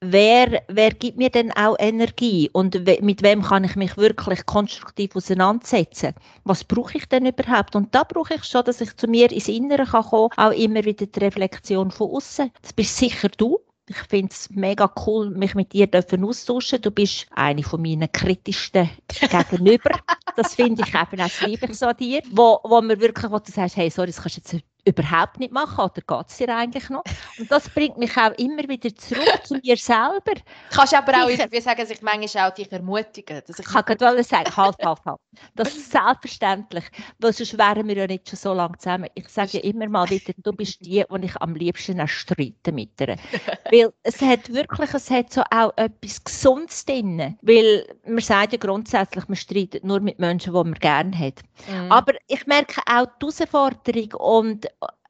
wer, 0.00 0.62
wer 0.68 0.90
gibt 0.90 1.16
mir 1.16 1.30
denn 1.30 1.52
auch 1.52 1.76
Energie 1.78 2.50
und 2.52 2.86
we 2.86 2.98
mit 3.02 3.22
wem 3.22 3.42
kann 3.42 3.64
ich 3.64 3.76
mich 3.76 3.96
wirklich 3.96 4.44
konstruktiv 4.46 5.16
auseinandersetzen? 5.16 6.14
Was 6.44 6.64
brauche 6.64 6.98
ich 6.98 7.06
denn 7.06 7.26
überhaupt? 7.26 7.76
Und 7.76 7.94
da 7.94 8.04
brauche 8.04 8.34
ich 8.34 8.44
schon, 8.44 8.64
dass 8.64 8.80
ich 8.80 8.96
zu 8.96 9.06
mir 9.06 9.30
ins 9.30 9.48
Innere 9.48 9.84
kann 9.84 10.04
kommen, 10.04 10.30
auch 10.36 10.52
immer 10.52 10.84
wieder 10.84 11.06
die 11.06 11.18
Reflexion 11.18 11.90
von 11.90 12.10
außen. 12.10 12.50
Das 12.62 12.72
bist 12.72 12.96
sicher 12.96 13.28
du. 13.36 13.58
Ich 13.88 13.98
finde 14.08 14.32
es 14.32 14.50
mega 14.50 14.92
cool, 15.06 15.30
mich 15.30 15.54
mit 15.54 15.72
dir 15.72 15.88
austauschen. 15.92 16.82
Du 16.82 16.90
bist 16.90 17.26
eine 17.30 17.62
von 17.62 17.80
meinen 17.80 18.10
kritischsten 18.10 18.90
gegenüber. 19.08 19.90
das 20.36 20.56
finde 20.56 20.82
ich 20.84 20.92
eben 20.92 21.20
auch 21.20 21.46
liebe 21.46 21.66
ich 21.66 21.78
so 21.78 21.86
an 21.86 21.96
dir. 21.96 22.20
Wo, 22.32 22.58
wo 22.64 22.80
mir 22.80 23.00
wirklich, 23.00 23.30
wo 23.30 23.38
du 23.38 23.52
sagst, 23.52 23.76
hey, 23.76 23.88
sorry, 23.88 24.08
das 24.08 24.20
kannst 24.20 24.38
du 24.38 24.56
jetzt 24.56 24.64
überhaupt 24.86 25.38
nicht 25.38 25.52
machen 25.52 25.84
oder 25.84 26.00
geht 26.06 26.30
es 26.30 26.36
dir 26.36 26.54
eigentlich 26.54 26.88
noch? 26.88 27.02
Und 27.38 27.50
das 27.50 27.68
bringt 27.68 27.98
mich 27.98 28.16
auch 28.16 28.32
immer 28.38 28.68
wieder 28.68 28.94
zurück 28.94 29.40
zu 29.44 29.54
mir 29.62 29.76
selber. 29.76 30.32
Kannst 30.70 30.94
aber 30.94 31.24
auch 31.24 31.28
irgendwie 31.28 31.60
sagen, 31.60 31.80
dass 31.80 31.90
ich 31.90 32.02
manchmal 32.02 32.50
auch 32.50 32.54
dich 32.54 32.70
ermutigen. 32.70 33.42
Dass 33.46 33.58
ich 33.58 33.66
kann 33.66 33.84
gerade 33.84 34.22
sagen, 34.22 34.56
halt, 34.56 34.76
halt, 34.78 35.04
halt. 35.04 35.20
Das 35.54 35.68
ist 35.76 35.90
selbstverständlich, 35.90 36.84
weil 37.18 37.32
sonst 37.32 37.58
wären 37.58 37.86
wir 37.88 37.96
ja 37.96 38.06
nicht 38.06 38.28
schon 38.28 38.38
so 38.38 38.54
lange 38.54 38.78
zusammen. 38.78 39.08
Ich 39.14 39.28
sage 39.28 39.58
ja 39.58 39.60
immer 39.60 39.88
mal 39.88 40.08
wieder, 40.08 40.32
du 40.38 40.52
bist 40.52 40.80
die, 40.80 41.04
die 41.08 41.24
ich 41.24 41.36
am 41.36 41.54
liebsten 41.54 41.98
erstreite 41.98 42.72
mit 42.72 43.00
ihr. 43.00 43.16
weil 43.70 43.92
es 44.02 44.20
hat 44.20 44.52
wirklich, 44.52 44.94
es 44.94 45.10
hat 45.10 45.32
so 45.32 45.42
auch 45.50 45.72
etwas 45.76 46.22
Gesundes 46.22 46.84
drin. 46.84 47.36
Weil 47.42 47.86
man 48.06 48.20
sagt 48.20 48.52
ja 48.52 48.58
grundsätzlich, 48.58 49.26
man 49.28 49.36
streitet 49.36 49.84
nur 49.84 50.00
mit 50.00 50.18
Menschen, 50.18 50.52
die 50.52 50.58
man 50.58 50.74
gerne 50.74 51.18
hat. 51.18 51.42
Mhm. 51.68 51.90
Aber 51.90 52.14
ich 52.28 52.46
merke 52.46 52.80
auch 52.86 53.06
die 53.20 53.26
Herausforderung 53.26 54.12
und 54.12 54.66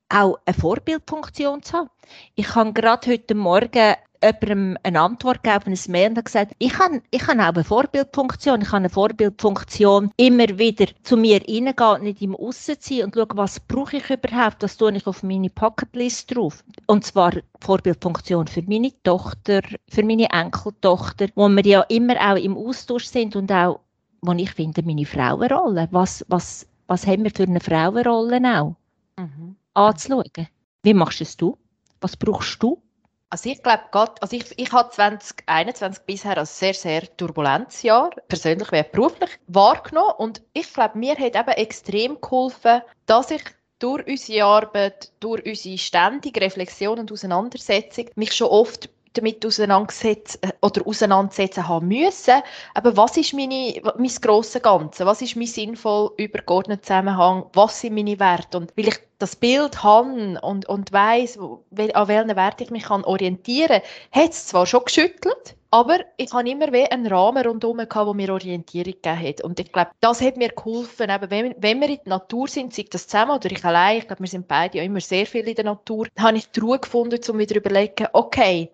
auch 0.09 0.39
eine 0.45 0.55
Vorbildfunktion 0.55 1.63
zu 1.63 1.79
haben. 1.79 1.91
Ich 2.35 2.55
habe 2.55 2.73
gerade 2.73 3.11
heute 3.11 3.35
Morgen 3.35 3.95
jemandem 4.23 4.79
eine 4.83 5.01
Antwort 5.01 5.43
gegeben, 5.43 5.73
ein 5.73 5.93
Mail 5.93 6.09
und 6.11 6.25
gesagt, 6.25 6.53
ich 6.59 6.79
habe, 6.79 7.03
ich 7.11 7.27
habe 7.27 7.43
auch 7.43 7.55
eine 7.55 7.65
Vorbildfunktion. 7.65 8.63
Ich 8.63 8.69
habe 8.69 8.79
eine 8.79 8.89
Vorbildfunktion, 8.89 10.11
immer 10.17 10.59
wieder 10.59 10.87
zu 11.03 11.17
mir 11.17 11.41
reingehen, 11.41 12.03
nicht 12.03 12.23
im 12.23 12.35
Aussen 12.35 12.81
zu 12.81 12.95
sein 12.95 13.05
und 13.05 13.15
schauen, 13.15 13.29
was 13.35 13.61
brauche 13.61 13.97
ich 13.97 14.11
überhaupt, 14.11 14.63
was 14.63 14.77
tue 14.77 14.97
ich 14.97 15.07
auf 15.07 15.23
meine 15.23 15.51
Pocketlist 15.51 16.35
drauf. 16.35 16.65
Und 16.87 17.05
zwar 17.05 17.33
Vorbildfunktion 17.61 18.47
für 18.47 18.63
meine 18.63 18.93
Tochter, 19.03 19.61
für 19.89 20.03
meine 20.03 20.31
Enkeltochter, 20.31 21.29
wo 21.35 21.49
wir 21.49 21.67
ja 21.67 21.83
immer 21.83 22.17
auch 22.17 22.37
im 22.37 22.57
Austausch 22.57 23.07
sind 23.07 23.37
und 23.37 23.53
auch, 23.53 23.81
wo 24.23 24.33
ich 24.33 24.51
finde, 24.53 24.83
meine 24.83 25.07
Frauenrolle. 25.07 25.89
Was, 25.91 26.25
was, 26.29 26.67
was 26.87 27.07
haben 27.07 27.25
wir 27.25 27.31
für 27.31 27.45
eine 27.45 27.61
Frauenrolle 27.61 28.41
auch? 28.61 28.77
Mhm 29.19 29.57
anzuschauen. 29.77 30.49
Wie 30.83 30.95
machst 30.95 31.21
es 31.21 31.37
du? 31.37 31.59
Was 32.01 32.17
brauchst 32.17 32.63
du? 32.63 32.83
Also 33.29 33.51
ich 33.51 33.63
glaube, 33.63 33.83
also 34.21 34.37
ich, 34.37 34.57
ich 34.57 34.73
habe 34.73 34.91
2021 34.91 36.05
bisher 36.05 36.39
als 36.39 36.59
sehr, 36.59 36.75
sehr 36.75 37.17
turbulentes 37.17 37.83
Jahr, 37.83 38.11
persönlich 38.29 38.71
wie 38.71 38.85
beruflich, 38.85 39.31
wahrgenommen. 39.49 40.15
Und 40.19 40.43
ich 40.53 40.73
glaube, 40.73 40.97
mir 40.97 41.17
hat 41.17 41.35
eben 41.35 41.49
extrem 41.49 42.21
geholfen, 42.21 42.83
dass 43.07 43.33
ich 43.33 43.43
durch 43.79 44.07
unsere 44.07 44.45
Arbeit, 44.45 45.13
durch 45.21 45.45
unsere 45.45 45.77
ständige 45.77 46.41
Reflexion 46.41 46.99
und 46.99 47.13
Auseinandersetzung 47.13 48.07
mich 48.15 48.33
schon 48.33 48.49
oft 48.49 48.89
damit 49.17 49.45
auseinandersetzen 49.45 50.39
äh, 50.43 50.53
oder 50.63 50.87
auseinandersetzen 50.87 51.67
haben 51.67 51.89
müssen. 51.89 52.43
Aber 52.75 52.97
was 52.97 53.17
ist 53.17 53.35
meine, 53.35 53.81
mein 53.97 54.13
grosses 54.21 54.63
Ganze? 54.63 55.07
Was 55.07 55.23
ist 55.23 55.37
mein 55.37 55.47
sinnvoll 55.47 56.13
übergeordneter 56.17 56.83
Zusammenhang? 56.83 57.47
Was 57.53 57.81
sind 57.81 57.95
meine 57.95 58.19
Werte? 58.19 58.59
Und 58.59 58.73
weil 58.77 58.89
ich 58.89 58.99
das 59.19 59.37
Bild 59.37 59.83
habe 59.83 60.39
und, 60.43 60.69
und 60.69 60.93
weiss, 60.93 61.39
an 61.39 62.09
welchen 62.09 62.37
Wert 62.37 62.61
ich 62.61 62.71
mich 62.71 62.91
orientieren 62.91 63.81
kann, 64.13 64.23
hat 64.23 64.31
es 64.33 64.47
zwar 64.47 64.67
schon 64.67 64.85
geschüttelt, 64.85 65.57
aber 65.71 66.01
ich 66.17 66.33
habe 66.33 66.49
immer 66.49 66.73
wie 66.73 66.85
einen 66.85 67.07
Rahmen 67.07 67.45
rundherum 67.45 67.79
der 67.79 68.15
mir 68.15 68.33
Orientierung 68.33 68.93
gegeben 68.93 69.21
hat. 69.21 69.41
Und 69.43 69.59
ich 69.61 69.73
glaube, 69.73 69.91
das 70.01 70.21
hat 70.21 70.37
mir 70.37 70.51
geholfen, 70.51 71.11
eben, 71.11 71.31
wenn, 71.31 71.55
wenn 71.59 71.81
wir 71.81 71.89
in 71.89 71.99
der 72.05 72.19
Natur 72.19 72.49
sind, 72.49 72.73
sei 72.73 72.85
das 72.91 73.09
zusammen 73.09 73.33
oder 73.33 73.51
ich 73.51 73.65
allein, 73.65 73.99
ich 73.99 74.07
glaube, 74.07 74.23
wir 74.23 74.29
sind 74.29 74.49
beide 74.49 74.79
ja 74.79 74.85
immer 74.85 75.01
sehr 75.01 75.27
viel 75.27 75.47
in 75.49 75.55
der 75.55 75.65
Natur, 75.65 76.07
habe 76.19 76.37
ich 76.37 76.51
die 76.51 76.61
Ruhe 76.61 76.79
gefunden, 76.79 77.21
um 77.29 77.39
wieder 77.39 77.55
zu 77.55 77.59
überlegen, 77.59 78.07
okay, 78.13 78.71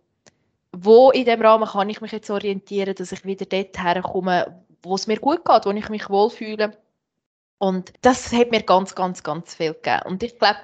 wo 0.75 1.11
in 1.11 1.25
dem 1.25 1.43
Rahmen 1.43 1.69
kann 1.69 1.91
ich 1.91 2.01
mich 2.01 2.13
jetzt 2.13 2.31
orientieren, 2.31 2.95
dass 2.95 3.13
ich 3.13 3.25
wieder 3.25 3.47
dort 3.47 3.79
herkomme, 3.83 4.65
wo 4.83 4.95
es 4.95 5.07
mir 5.07 5.19
gut 5.19 5.45
geht, 5.45 5.67
wo 5.67 5.71
ich 5.71 5.89
mich 5.89 6.09
wohlfühle. 6.09 6.77
Und 7.59 7.93
das 8.03 8.33
hat 8.33 8.51
mir 8.51 8.63
ganz, 8.63 8.95
ganz, 8.95 9.23
ganz 9.23 9.55
viel 9.55 9.75
gegeben. 9.75 10.03
Und 10.07 10.23
ich 10.23 10.39
glaube, 10.39 10.59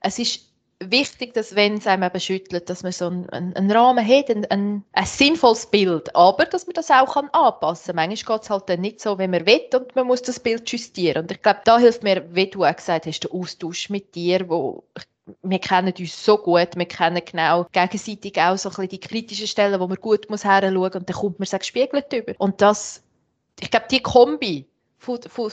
es 0.00 0.18
ist 0.18 0.52
wichtig, 0.90 1.34
dass 1.34 1.54
wenn 1.54 1.74
es 1.74 1.86
einem 1.86 2.02
eben 2.02 2.20
schüttelt, 2.20 2.68
dass 2.68 2.82
man 2.82 2.92
so 2.92 3.06
einen, 3.06 3.28
einen 3.30 3.70
Rahmen 3.70 4.06
hat, 4.06 4.30
ein, 4.30 4.44
ein, 4.46 4.84
ein, 4.92 5.06
sinnvolles 5.06 5.66
Bild, 5.66 6.14
aber 6.14 6.44
dass 6.44 6.66
man 6.66 6.74
das 6.74 6.90
auch 6.90 7.14
kann 7.14 7.30
anpassen 7.30 7.96
kann. 7.96 8.08
Manchmal 8.08 8.36
geht 8.36 8.44
es 8.44 8.50
halt 8.50 8.68
dann 8.68 8.80
nicht 8.80 9.00
so, 9.00 9.18
wie 9.18 9.28
man 9.28 9.46
will 9.46 9.60
und 9.74 9.94
man 9.94 10.06
muss 10.06 10.22
das 10.22 10.40
Bild 10.40 10.68
justieren. 10.70 11.22
Und 11.22 11.32
ich 11.32 11.40
glaube, 11.40 11.60
da 11.64 11.78
hilft 11.78 12.02
mir, 12.02 12.24
wie 12.34 12.48
du 12.48 12.64
auch 12.64 12.76
gesagt 12.76 13.06
hast, 13.06 13.20
der 13.20 13.32
Austausch 13.32 13.90
mit 13.90 14.14
dir, 14.14 14.48
wo 14.48 14.84
wir 15.42 15.58
kennen 15.58 15.94
uns 15.96 16.24
so 16.24 16.38
gut, 16.38 16.76
wir 16.76 16.86
kennen 16.86 17.22
genau 17.24 17.66
gegenseitig 17.72 18.38
auch 18.38 18.56
so 18.56 18.68
ein 18.68 18.74
bisschen 18.74 18.88
die 18.88 19.00
kritischen 19.00 19.46
Stellen, 19.46 19.80
wo 19.80 19.86
man 19.86 19.98
gut 19.98 20.28
muss 20.28 20.42
hinschauen 20.42 20.74
muss 20.74 20.94
und 20.94 21.08
dann 21.08 21.16
kommt 21.16 21.38
man 21.38 21.44
es 21.44 21.52
gespiegelt 21.52 22.12
über. 22.12 22.34
Und 22.38 22.60
das, 22.60 23.02
ich 23.60 23.70
glaube, 23.70 23.86
die 23.90 24.00
Kombi 24.00 24.66
von, 24.98 25.20
von, 25.22 25.52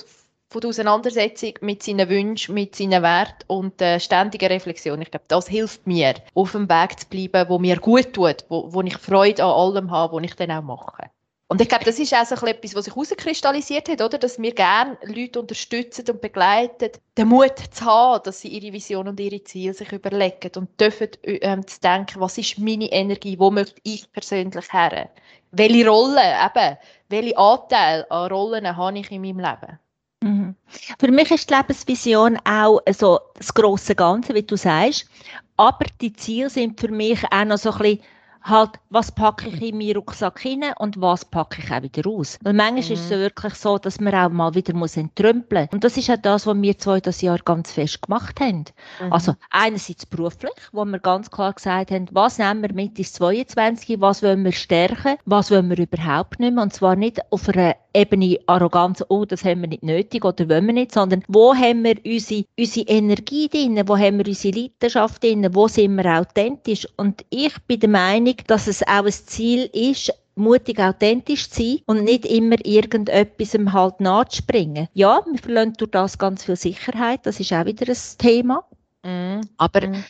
von 0.49 0.61
der 0.61 0.69
Auseinandersetzung 0.69 1.53
mit 1.61 1.83
seinen 1.83 2.09
Wünschen, 2.09 2.55
mit 2.55 2.75
seinen 2.75 3.03
Werten 3.03 3.43
und 3.47 3.79
der 3.79 3.99
ständigen 3.99 4.47
Reflexion. 4.47 5.01
Ich 5.01 5.11
glaube, 5.11 5.25
das 5.27 5.47
hilft 5.47 5.85
mir, 5.85 6.15
auf 6.33 6.53
dem 6.53 6.67
Weg 6.67 6.99
zu 6.99 7.07
bleiben, 7.07 7.49
wo 7.49 7.59
mir 7.59 7.77
gut 7.77 8.13
tut, 8.13 8.45
wo, 8.49 8.73
wo 8.73 8.81
ich 8.81 8.97
Freude 8.97 9.43
an 9.43 9.51
allem 9.51 9.91
habe, 9.91 10.17
was 10.17 10.23
ich 10.23 10.35
dann 10.35 10.51
auch 10.51 10.63
mache. 10.63 11.11
Und 11.51 11.60
ich 11.62 11.68
glaube, 11.68 11.84
das 11.84 11.98
ist 11.98 12.13
auch 12.13 12.25
so 12.25 12.46
etwas, 12.46 12.75
was 12.75 12.86
sich 12.86 12.94
herauskristallisiert 12.94 13.89
hat, 13.89 14.03
oder? 14.03 14.20
Dass 14.20 14.39
wir 14.39 14.53
gerne 14.53 15.00
Leute 15.03 15.39
unterstützen 15.39 16.06
und 16.08 16.22
begleiten, 16.22 16.91
den 17.18 17.27
Mut 17.27 17.58
zu 17.72 17.86
haben, 17.86 18.22
dass 18.24 18.41
sie 18.41 18.50
ihre 18.50 18.72
Vision 18.72 19.08
und 19.08 19.20
ihre 19.20 19.44
Ziele 19.44 19.74
sich 19.74 19.91
überlegen 19.91 20.51
und 20.58 20.79
dürfen 20.79 21.08
ähm, 21.24 21.65
zu 21.65 21.79
denken, 21.82 22.22
was 22.22 22.38
ist 22.38 22.60
meine 22.60 22.91
Energie, 22.91 23.39
wo 23.39 23.50
möchte 23.50 23.82
ich 23.84 24.12
persönlich 24.12 24.72
her? 24.72 25.10
Welche 25.50 25.89
Rolle, 25.89 26.22
eben, 26.22 26.77
welche 27.10 27.38
Anteile 27.38 28.12
an 28.12 28.32
Rollen 28.32 28.77
habe 28.77 29.00
ich 29.00 29.10
in 29.10 29.22
meinem 29.24 29.39
Leben? 29.39 29.79
Mhm. 30.22 30.56
Für 31.00 31.12
mich 31.12 31.32
ist 31.32 31.50
die 31.50 31.56
Lebensvision 31.56 32.38
auch 32.46 32.79
so 32.91 33.20
das 33.34 33.51
große 33.51 33.96
Ganze, 33.96 34.36
wie 34.36 34.44
du 34.44 34.56
sagst. 34.56 35.10
Aber 35.58 35.86
die 36.00 36.13
Ziele 36.13 36.51
sind 36.51 36.79
für 36.79 36.89
mich 36.89 37.24
auch 37.32 37.46
noch 37.46 37.58
so 37.58 37.72
ein 37.72 37.77
bisschen 37.79 38.03
halt, 38.41 38.72
was 38.89 39.12
packe 39.12 39.50
ich 39.50 39.62
in 39.62 39.77
meinen 39.77 39.96
Rucksack 39.96 40.46
rein 40.46 40.63
und 40.77 41.00
was 41.01 41.25
packe 41.25 41.62
ich 41.62 41.72
auch 41.72 41.81
wieder 41.81 42.03
raus. 42.03 42.38
Weil 42.41 42.53
manchmal 42.53 42.84
mhm. 42.84 42.91
ist 42.93 43.05
es 43.05 43.10
wirklich 43.10 43.55
so, 43.55 43.77
dass 43.77 44.00
man 44.00 44.13
auch 44.13 44.29
mal 44.29 44.55
wieder 44.55 44.74
muss 44.74 44.98
entrümpeln 44.98 45.63
muss. 45.63 45.74
Und 45.74 45.84
das 45.84 45.98
ist 45.98 46.10
auch 46.10 46.17
das, 46.22 46.48
was 46.48 46.62
wir 46.62 46.77
zwei 46.77 47.00
das 47.00 47.22
Jahr 47.22 47.39
ganz 47.39 47.72
fest 47.72 48.01
gemacht 48.01 48.39
haben. 48.39 48.65
Mhm. 49.03 49.13
Also 49.13 49.36
einerseits 49.51 50.05
beruflich, 50.05 50.53
wo 50.72 50.86
wir 50.86 51.00
ganz 51.00 51.29
klar 51.29 51.53
gesagt 51.53 51.91
haben, 51.91 52.08
was 52.12 52.38
nehmen 52.38 52.62
wir 52.62 52.74
mit 52.74 52.98
ins 52.98 53.13
22, 53.13 54.00
was 54.01 54.24
wollen 54.24 54.43
wir 54.43 54.51
stärken, 54.51 55.17
was 55.25 55.51
wollen 55.51 55.69
wir 55.69 55.79
überhaupt 55.79 56.39
nicht 56.39 56.53
mehr. 56.53 56.63
Und 56.63 56.74
zwar 56.74 56.96
nicht 56.96 57.19
auf 57.31 57.50
einer 57.50 57.75
Ebene 57.93 58.39
Arroganz, 58.46 59.03
oh, 59.10 59.25
das 59.25 59.43
haben 59.43 59.62
wir 59.62 59.67
nicht 59.67 59.84
nötig 59.84 60.24
oder 60.24 60.48
wollen 60.50 60.67
wir 60.67 60.74
nicht, 60.74 60.93
sondern 60.93 61.24
wo 61.27 61.53
haben 61.55 61.84
wir 61.84 61.96
unsere, 62.05 62.46
unsere 62.58 62.88
Energie 62.88 63.50
drin, 63.50 63.81
wo 63.88 63.98
haben 63.98 64.19
wir 64.19 64.27
unsere 64.27 64.60
Leidenschaft 64.60 65.24
drin, 65.24 65.48
wo 65.53 65.67
sind 65.67 65.96
wir 65.96 66.19
authentisch. 66.19 66.88
Und 66.98 67.25
ich 67.29 67.53
bin 67.67 67.79
der 67.79 67.89
Meinung, 67.89 68.36
dass 68.48 68.67
es 68.67 68.84
auch 68.84 69.05
ein 69.05 69.12
Ziel 69.12 69.69
ist, 69.74 70.13
mutig 70.36 70.79
authentisch 70.79 71.50
zu 71.50 71.62
sein 71.62 71.79
und 71.86 72.03
nicht 72.03 72.25
immer 72.25 72.55
irgendetwas 72.65 73.53
halt 73.74 74.00
nachzuspringen. 74.00 74.88
Ja, 74.93 75.22
wir 75.29 75.39
verlieren 75.39 75.74
durch 75.77 75.91
das 75.91 76.17
ganz 76.17 76.46
viel 76.46 76.55
Sicherheit, 76.55 77.25
das 77.25 77.39
ist 77.39 77.53
auch 77.53 77.65
wieder 77.65 77.88
ein 77.88 77.98
Thema. 78.17 78.63
Mm. 79.03 79.41
Aber 79.58 79.88
mm. 79.88 80.03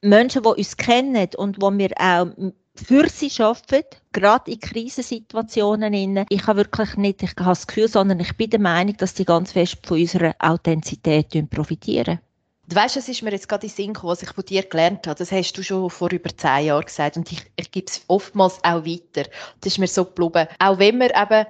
Menschen, 0.00 0.42
die 0.42 0.48
uns 0.48 0.76
kennen 0.76 1.28
und 1.36 1.60
wo 1.60 1.70
wir 1.70 1.90
auch 1.98 2.28
für 2.74 3.08
sie 3.08 3.30
arbeiten, 3.42 3.84
gerade 4.12 4.50
in 4.50 4.60
Krisensituationen. 4.60 6.26
Ich 6.28 6.46
habe 6.46 6.58
wirklich 6.58 6.96
nicht 6.96 7.22
ich 7.22 7.30
habe 7.36 7.50
das 7.50 7.66
Gefühl, 7.66 7.88
sondern 7.88 8.20
ich 8.20 8.36
bin 8.36 8.50
der 8.50 8.60
Meinung, 8.60 8.96
dass 8.96 9.14
die 9.14 9.24
ganz 9.24 9.52
fest 9.52 9.78
von 9.84 10.00
unserer 10.00 10.34
Authentizität 10.38 11.50
profitieren. 11.50 12.18
Du 12.66 12.76
weißt, 12.76 12.96
das 12.96 13.08
ist 13.08 13.22
mir 13.22 13.30
jetzt 13.30 13.48
gerade 13.48 13.66
in 13.66 13.72
Sinn 13.72 13.92
gekommen, 13.92 14.12
was 14.12 14.22
ich 14.22 14.30
von 14.30 14.44
dir 14.44 14.62
gelernt 14.62 15.06
habe. 15.06 15.18
Das 15.18 15.30
hast 15.30 15.52
du 15.52 15.62
schon 15.62 15.90
vor 15.90 16.10
über 16.10 16.34
zehn 16.34 16.66
Jahren 16.66 16.84
gesagt 16.84 17.16
und 17.18 17.30
ich, 17.30 17.42
ich 17.56 17.70
gebe 17.70 17.86
es 17.86 18.02
oftmals 18.08 18.58
auch 18.64 18.86
weiter. 18.86 19.28
Das 19.60 19.74
ist 19.74 19.78
mir 19.78 19.86
so 19.86 20.06
geblieben. 20.06 20.48
Auch 20.58 20.78
wenn 20.78 20.98
wir 20.98 21.14
eben 21.14 21.46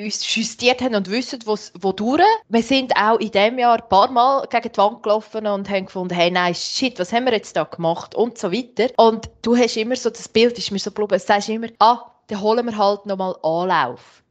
uns 0.00 0.34
justiert 0.34 0.80
haben 0.80 0.94
und 0.94 1.10
wissen, 1.10 1.40
wo 1.44 1.92
durch. 1.92 2.22
Wir 2.48 2.62
sind 2.62 2.94
auch 2.96 3.18
in 3.18 3.30
diesem 3.30 3.58
Jahr 3.58 3.82
ein 3.82 3.88
paar 3.88 4.10
Mal 4.10 4.46
gegen 4.48 4.70
die 4.72 4.78
Wand 4.78 5.02
gelaufen 5.02 5.46
und 5.46 5.68
haben 5.68 5.86
gefunden, 5.86 6.14
hey, 6.14 6.30
nein, 6.30 6.54
shit, 6.54 6.98
was 6.98 7.12
haben 7.12 7.24
wir 7.24 7.32
jetzt 7.32 7.56
da 7.56 7.64
gemacht 7.64 8.14
und 8.14 8.38
so 8.38 8.52
weiter. 8.52 8.92
Und 8.96 9.28
du 9.42 9.56
hast 9.56 9.76
immer 9.76 9.96
so, 9.96 10.10
das 10.10 10.28
Bild 10.28 10.56
ist 10.56 10.70
mir 10.70 10.78
so 10.78 10.90
geblieben, 10.90 11.18
du 11.18 11.18
sagst 11.18 11.48
immer, 11.48 11.68
ah, 11.80 12.12
dann 12.28 12.40
holen 12.40 12.66
wir 12.66 12.78
halt 12.78 13.06
nochmal 13.06 13.34
Anlauf. 13.42 14.22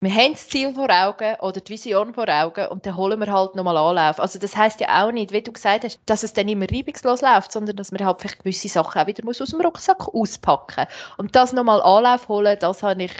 Wir 0.00 0.14
haben 0.14 0.32
das 0.32 0.46
Ziel 0.46 0.74
vor 0.74 0.90
Augen 0.90 1.36
oder 1.40 1.60
die 1.60 1.72
Vision 1.72 2.12
vor 2.12 2.28
Augen 2.28 2.68
und 2.68 2.84
dann 2.84 2.96
holen 2.96 3.18
wir 3.18 3.32
halt 3.32 3.56
nochmal 3.56 3.78
Anlauf. 3.78 4.20
Also 4.20 4.38
das 4.38 4.54
heißt 4.54 4.78
ja 4.80 5.02
auch 5.02 5.10
nicht, 5.10 5.32
wie 5.32 5.42
du 5.42 5.50
gesagt 5.50 5.84
hast, 5.84 5.98
dass 6.06 6.22
es 6.22 6.34
dann 6.34 6.48
immer 6.48 6.66
reibungslos 6.70 7.22
läuft, 7.22 7.50
sondern 7.50 7.76
dass 7.76 7.90
man 7.90 8.04
halt 8.04 8.20
vielleicht 8.20 8.40
gewisse 8.40 8.68
Sachen 8.68 9.00
auch 9.00 9.06
wieder 9.06 9.24
muss 9.24 9.40
aus 9.40 9.50
dem 9.50 9.60
Rucksack 9.62 10.06
auspacken 10.14 10.86
muss. 10.86 11.16
Und 11.16 11.34
das 11.34 11.54
nochmal 11.54 11.80
Anlauf 11.82 12.28
holen, 12.28 12.58
das 12.60 12.82
habe 12.82 13.04
ich 13.04 13.12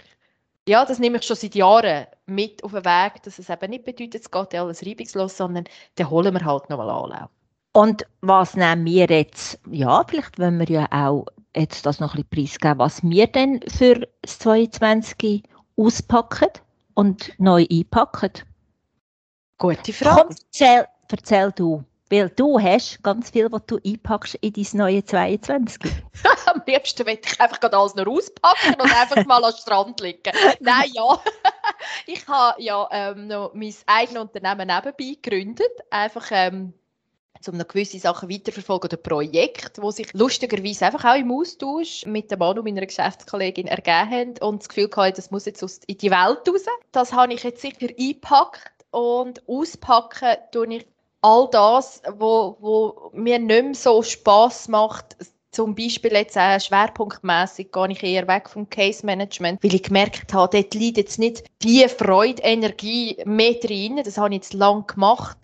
ja, 0.68 0.84
das 0.84 0.98
nehme 0.98 1.18
ich 1.18 1.24
schon 1.24 1.36
seit 1.36 1.54
Jahren 1.54 2.06
mit 2.26 2.62
auf 2.64 2.72
den 2.72 2.84
Weg, 2.84 3.22
dass 3.22 3.38
es 3.38 3.48
eben 3.48 3.70
nicht 3.70 3.84
bedeutet, 3.84 4.22
es 4.22 4.30
geht 4.30 4.54
alles 4.54 4.84
reibungslos, 4.84 5.36
sondern 5.36 5.64
dann 5.94 6.10
holen 6.10 6.34
wir 6.34 6.44
halt 6.44 6.68
nochmal 6.68 6.90
Anlauf. 6.90 7.30
Und 7.72 8.06
was 8.22 8.56
nehmen 8.56 8.86
wir 8.86 9.06
jetzt? 9.06 9.60
Ja, 9.70 10.02
vielleicht 10.08 10.38
wollen 10.38 10.58
wir 10.58 10.68
ja 10.68 10.86
auch 10.90 11.26
jetzt 11.54 11.86
das 11.86 12.00
noch 12.00 12.14
ein 12.14 12.24
bisschen 12.24 12.58
preisgeben, 12.60 12.78
was 12.78 13.02
wir 13.02 13.26
denn 13.26 13.60
für 13.68 14.08
das 14.22 14.38
22 14.38 15.42
auspacken 15.76 16.48
und 16.94 17.32
neu 17.38 17.66
einpacken. 17.70 18.32
Gute 19.58 19.92
Frage. 19.92 20.22
Komm, 20.22 20.36
erzähl, 20.46 20.86
erzähl 21.10 21.52
du. 21.52 21.84
Weil 22.08 22.30
du 22.30 22.60
hast 22.60 23.02
ganz 23.02 23.30
viel, 23.30 23.50
was 23.50 23.62
du 23.66 23.80
einpackst 23.84 24.36
in 24.36 24.52
dein 24.52 24.66
neue 24.74 25.04
22. 25.04 25.80
Am 26.46 26.62
liebsten 26.64 27.04
möchte 27.04 27.28
ich 27.32 27.40
einfach 27.40 27.60
alles 27.72 27.96
noch 27.96 28.06
auspacken 28.06 28.74
und 28.80 28.92
einfach 28.94 29.26
mal 29.26 29.44
am 29.44 29.52
Strand 29.52 30.00
liegen. 30.00 30.32
Nein, 30.60 30.90
ja. 30.94 31.20
ich 32.06 32.26
habe 32.28 32.62
ja 32.62 32.88
ähm, 32.92 33.26
noch 33.26 33.52
mein 33.54 33.74
eigenes 33.86 34.22
Unternehmen 34.22 34.68
nebenbei 34.68 35.18
gegründet. 35.20 35.72
Einfach 35.90 36.28
ähm, 36.30 36.74
um 37.48 37.56
noch 37.56 37.68
gewisse 37.68 37.98
Sachen 37.98 38.30
weiterverfolgen 38.30 38.88
oder 38.88 38.96
Projekte, 38.96 39.82
wo 39.82 39.90
sich 39.90 40.12
lustigerweise 40.12 40.86
einfach 40.86 41.04
auch 41.04 41.18
im 41.18 41.32
Austausch 41.32 42.06
mit 42.06 42.30
dem 42.30 42.38
Mann 42.38 42.58
und 42.58 42.64
meiner 42.64 42.86
Geschäftskollegin 42.86 43.66
ergeben 43.66 44.10
haben 44.10 44.34
und 44.40 44.62
das 44.62 44.68
Gefühl 44.68 44.90
hatte, 44.96 45.16
das 45.16 45.30
muss 45.30 45.44
jetzt 45.44 45.84
in 45.86 45.98
die 45.98 46.10
Welt 46.10 46.48
raus. 46.48 46.64
Das 46.92 47.12
habe 47.12 47.34
ich 47.34 47.42
jetzt 47.42 47.62
sicher 47.62 47.88
eingepackt 47.98 48.84
und 48.90 49.46
auspacken 49.48 50.36
tue 50.52 50.74
ich 50.74 50.86
all 51.26 51.48
das, 51.50 52.00
wo, 52.18 52.56
wo 52.60 53.10
mir 53.12 53.40
nicht 53.40 53.64
mehr 53.64 53.74
so 53.74 54.00
Spaß 54.00 54.68
macht, 54.68 55.16
zum 55.50 55.74
Beispiel 55.74 56.12
jetzt 56.12 56.38
auch 56.38 56.60
schwerpunktmäßig 56.60 57.72
gehe 57.72 57.90
ich 57.90 58.02
eher 58.02 58.28
weg 58.28 58.48
vom 58.48 58.68
Case 58.70 59.04
Management, 59.04 59.64
weil 59.64 59.74
ich 59.74 59.82
gemerkt 59.82 60.32
habe, 60.32 60.56
dort 60.56 60.74
liegt 60.74 60.98
jetzt 60.98 61.18
nicht 61.18 61.44
die 61.62 61.88
Freude, 61.88 62.42
Energie 62.42 63.16
mehr 63.24 63.54
drin. 63.54 64.00
Das 64.04 64.18
habe 64.18 64.34
ich 64.34 64.42
jetzt 64.42 64.52
lange 64.52 64.84
gemacht 64.84 65.36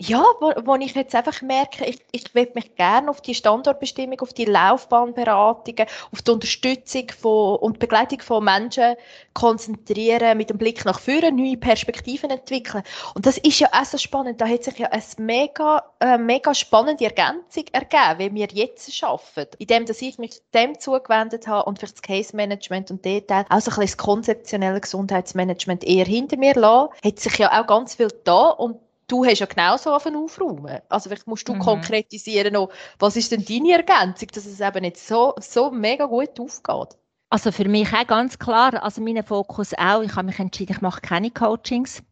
ja, 0.00 0.24
wo, 0.40 0.52
wo 0.64 0.76
ich 0.76 0.94
jetzt 0.94 1.14
einfach 1.14 1.42
merke, 1.42 1.84
ich, 1.84 2.02
ich 2.10 2.34
will 2.34 2.50
mich 2.54 2.74
gerne 2.74 3.10
auf 3.10 3.20
die 3.20 3.34
Standortbestimmung, 3.34 4.20
auf 4.20 4.32
die 4.32 4.46
Laufbahnberatungen, 4.46 5.86
auf 6.10 6.22
die 6.22 6.30
Unterstützung 6.30 7.08
von, 7.20 7.56
und 7.56 7.78
Begleitung 7.78 8.22
von 8.22 8.42
Menschen 8.42 8.94
konzentrieren, 9.34 10.38
mit 10.38 10.48
dem 10.48 10.56
Blick 10.56 10.86
nach 10.86 10.98
vorne, 11.00 11.30
neue 11.32 11.58
Perspektiven 11.58 12.30
entwickeln. 12.30 12.82
Und 13.14 13.26
das 13.26 13.36
ist 13.36 13.60
ja 13.60 13.68
auch 13.72 13.84
so 13.84 13.98
spannend. 13.98 14.40
Da 14.40 14.48
hat 14.48 14.64
sich 14.64 14.78
ja 14.78 14.88
eine 14.88 15.02
mega, 15.18 15.84
äh, 16.00 16.16
mega 16.16 16.54
spannende 16.54 17.04
Ergänzung 17.04 17.64
ergeben, 17.72 18.34
wie 18.34 18.40
wir 18.40 18.48
jetzt 18.52 19.04
arbeiten. 19.04 19.56
Indem, 19.58 19.84
dass 19.84 20.00
ich 20.00 20.16
mich 20.16 20.40
dem 20.54 20.80
zugewendet 20.80 21.46
habe 21.46 21.68
und 21.68 21.78
für 21.78 21.86
das 21.86 22.00
Case 22.00 22.34
Management 22.34 22.90
und 22.90 23.04
Detail 23.04 23.44
auch 23.50 23.60
so 23.60 23.70
ein 23.70 23.76
bisschen 23.76 23.80
das 23.82 23.96
konzeptionelle 23.98 24.80
Gesundheitsmanagement 24.80 25.84
eher 25.84 26.06
hinter 26.06 26.38
mir 26.38 26.54
lasse, 26.54 26.90
hat 27.04 27.18
sich 27.20 27.36
ja 27.36 27.60
auch 27.60 27.66
ganz 27.66 27.96
viel 27.96 28.08
da 28.24 28.48
und 28.48 28.78
du 29.10 29.24
hast 29.24 29.38
ja 29.40 29.46
genauso 29.46 29.92
auf 29.92 30.06
aufräumen. 30.06 30.80
Also 30.88 31.08
vielleicht 31.10 31.26
musst 31.26 31.48
du 31.48 31.54
Mhm. 31.54 31.58
konkretisieren 31.58 32.52
noch, 32.54 32.70
was 32.98 33.16
ist 33.16 33.32
denn 33.32 33.44
deine 33.44 33.72
Ergänzung, 33.72 34.28
dass 34.34 34.46
es 34.46 34.60
eben 34.60 34.80
nicht 34.82 34.98
so, 34.98 35.34
so 35.38 35.70
mega 35.70 36.06
gut 36.06 36.38
aufgeht. 36.38 36.96
Also 37.30 37.52
für 37.52 37.68
mich 37.68 37.92
auch 37.92 38.06
ganz 38.06 38.38
klar, 38.38 38.82
also 38.82 39.00
mein 39.00 39.22
Fokus 39.24 39.72
auch, 39.74 40.02
ich 40.02 40.14
habe 40.16 40.26
mich 40.26 40.38
entschieden, 40.38 40.72
ich 40.72 40.80
mache 40.80 41.00
keine 41.00 41.30
Coachings. 41.30 42.02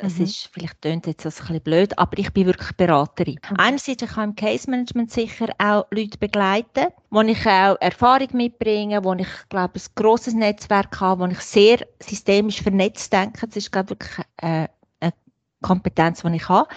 Es 0.00 0.18
Mhm. 0.18 0.24
ist, 0.24 0.48
vielleicht 0.52 0.80
tönt 0.82 1.08
jetzt 1.08 1.24
das 1.24 1.40
ein 1.40 1.46
bisschen 1.48 1.62
blöd, 1.64 1.98
aber 1.98 2.16
ich 2.18 2.32
bin 2.32 2.46
wirklich 2.46 2.70
Beraterin. 2.76 3.40
Mhm. 3.50 3.56
Einerseits, 3.58 4.02
ich 4.02 4.10
kann 4.10 4.30
im 4.30 4.36
Case 4.36 4.70
Management 4.70 5.10
sicher 5.10 5.48
auch 5.58 5.86
Leute 5.90 6.18
begleiten, 6.18 6.86
wo 7.10 7.20
ich 7.22 7.44
auch 7.46 7.76
Erfahrung 7.80 8.28
mitbringe, 8.32 9.02
wo 9.02 9.14
ich, 9.14 9.26
glaube 9.48 9.74
ein 9.80 9.82
grosses 9.96 10.34
Netzwerk 10.34 11.00
habe, 11.00 11.22
wo 11.22 11.26
ich 11.26 11.40
sehr 11.40 11.84
systemisch 12.00 12.62
vernetzt 12.62 13.12
denke. 13.12 13.48
Das 13.48 13.56
ist, 13.56 13.72
glaube 13.72 13.94
ich, 13.94 13.98
wirklich 13.98 14.26
äh, 14.36 14.68
Kompetenz, 15.62 16.22
die 16.22 16.36
ich 16.36 16.48
habe. 16.48 16.68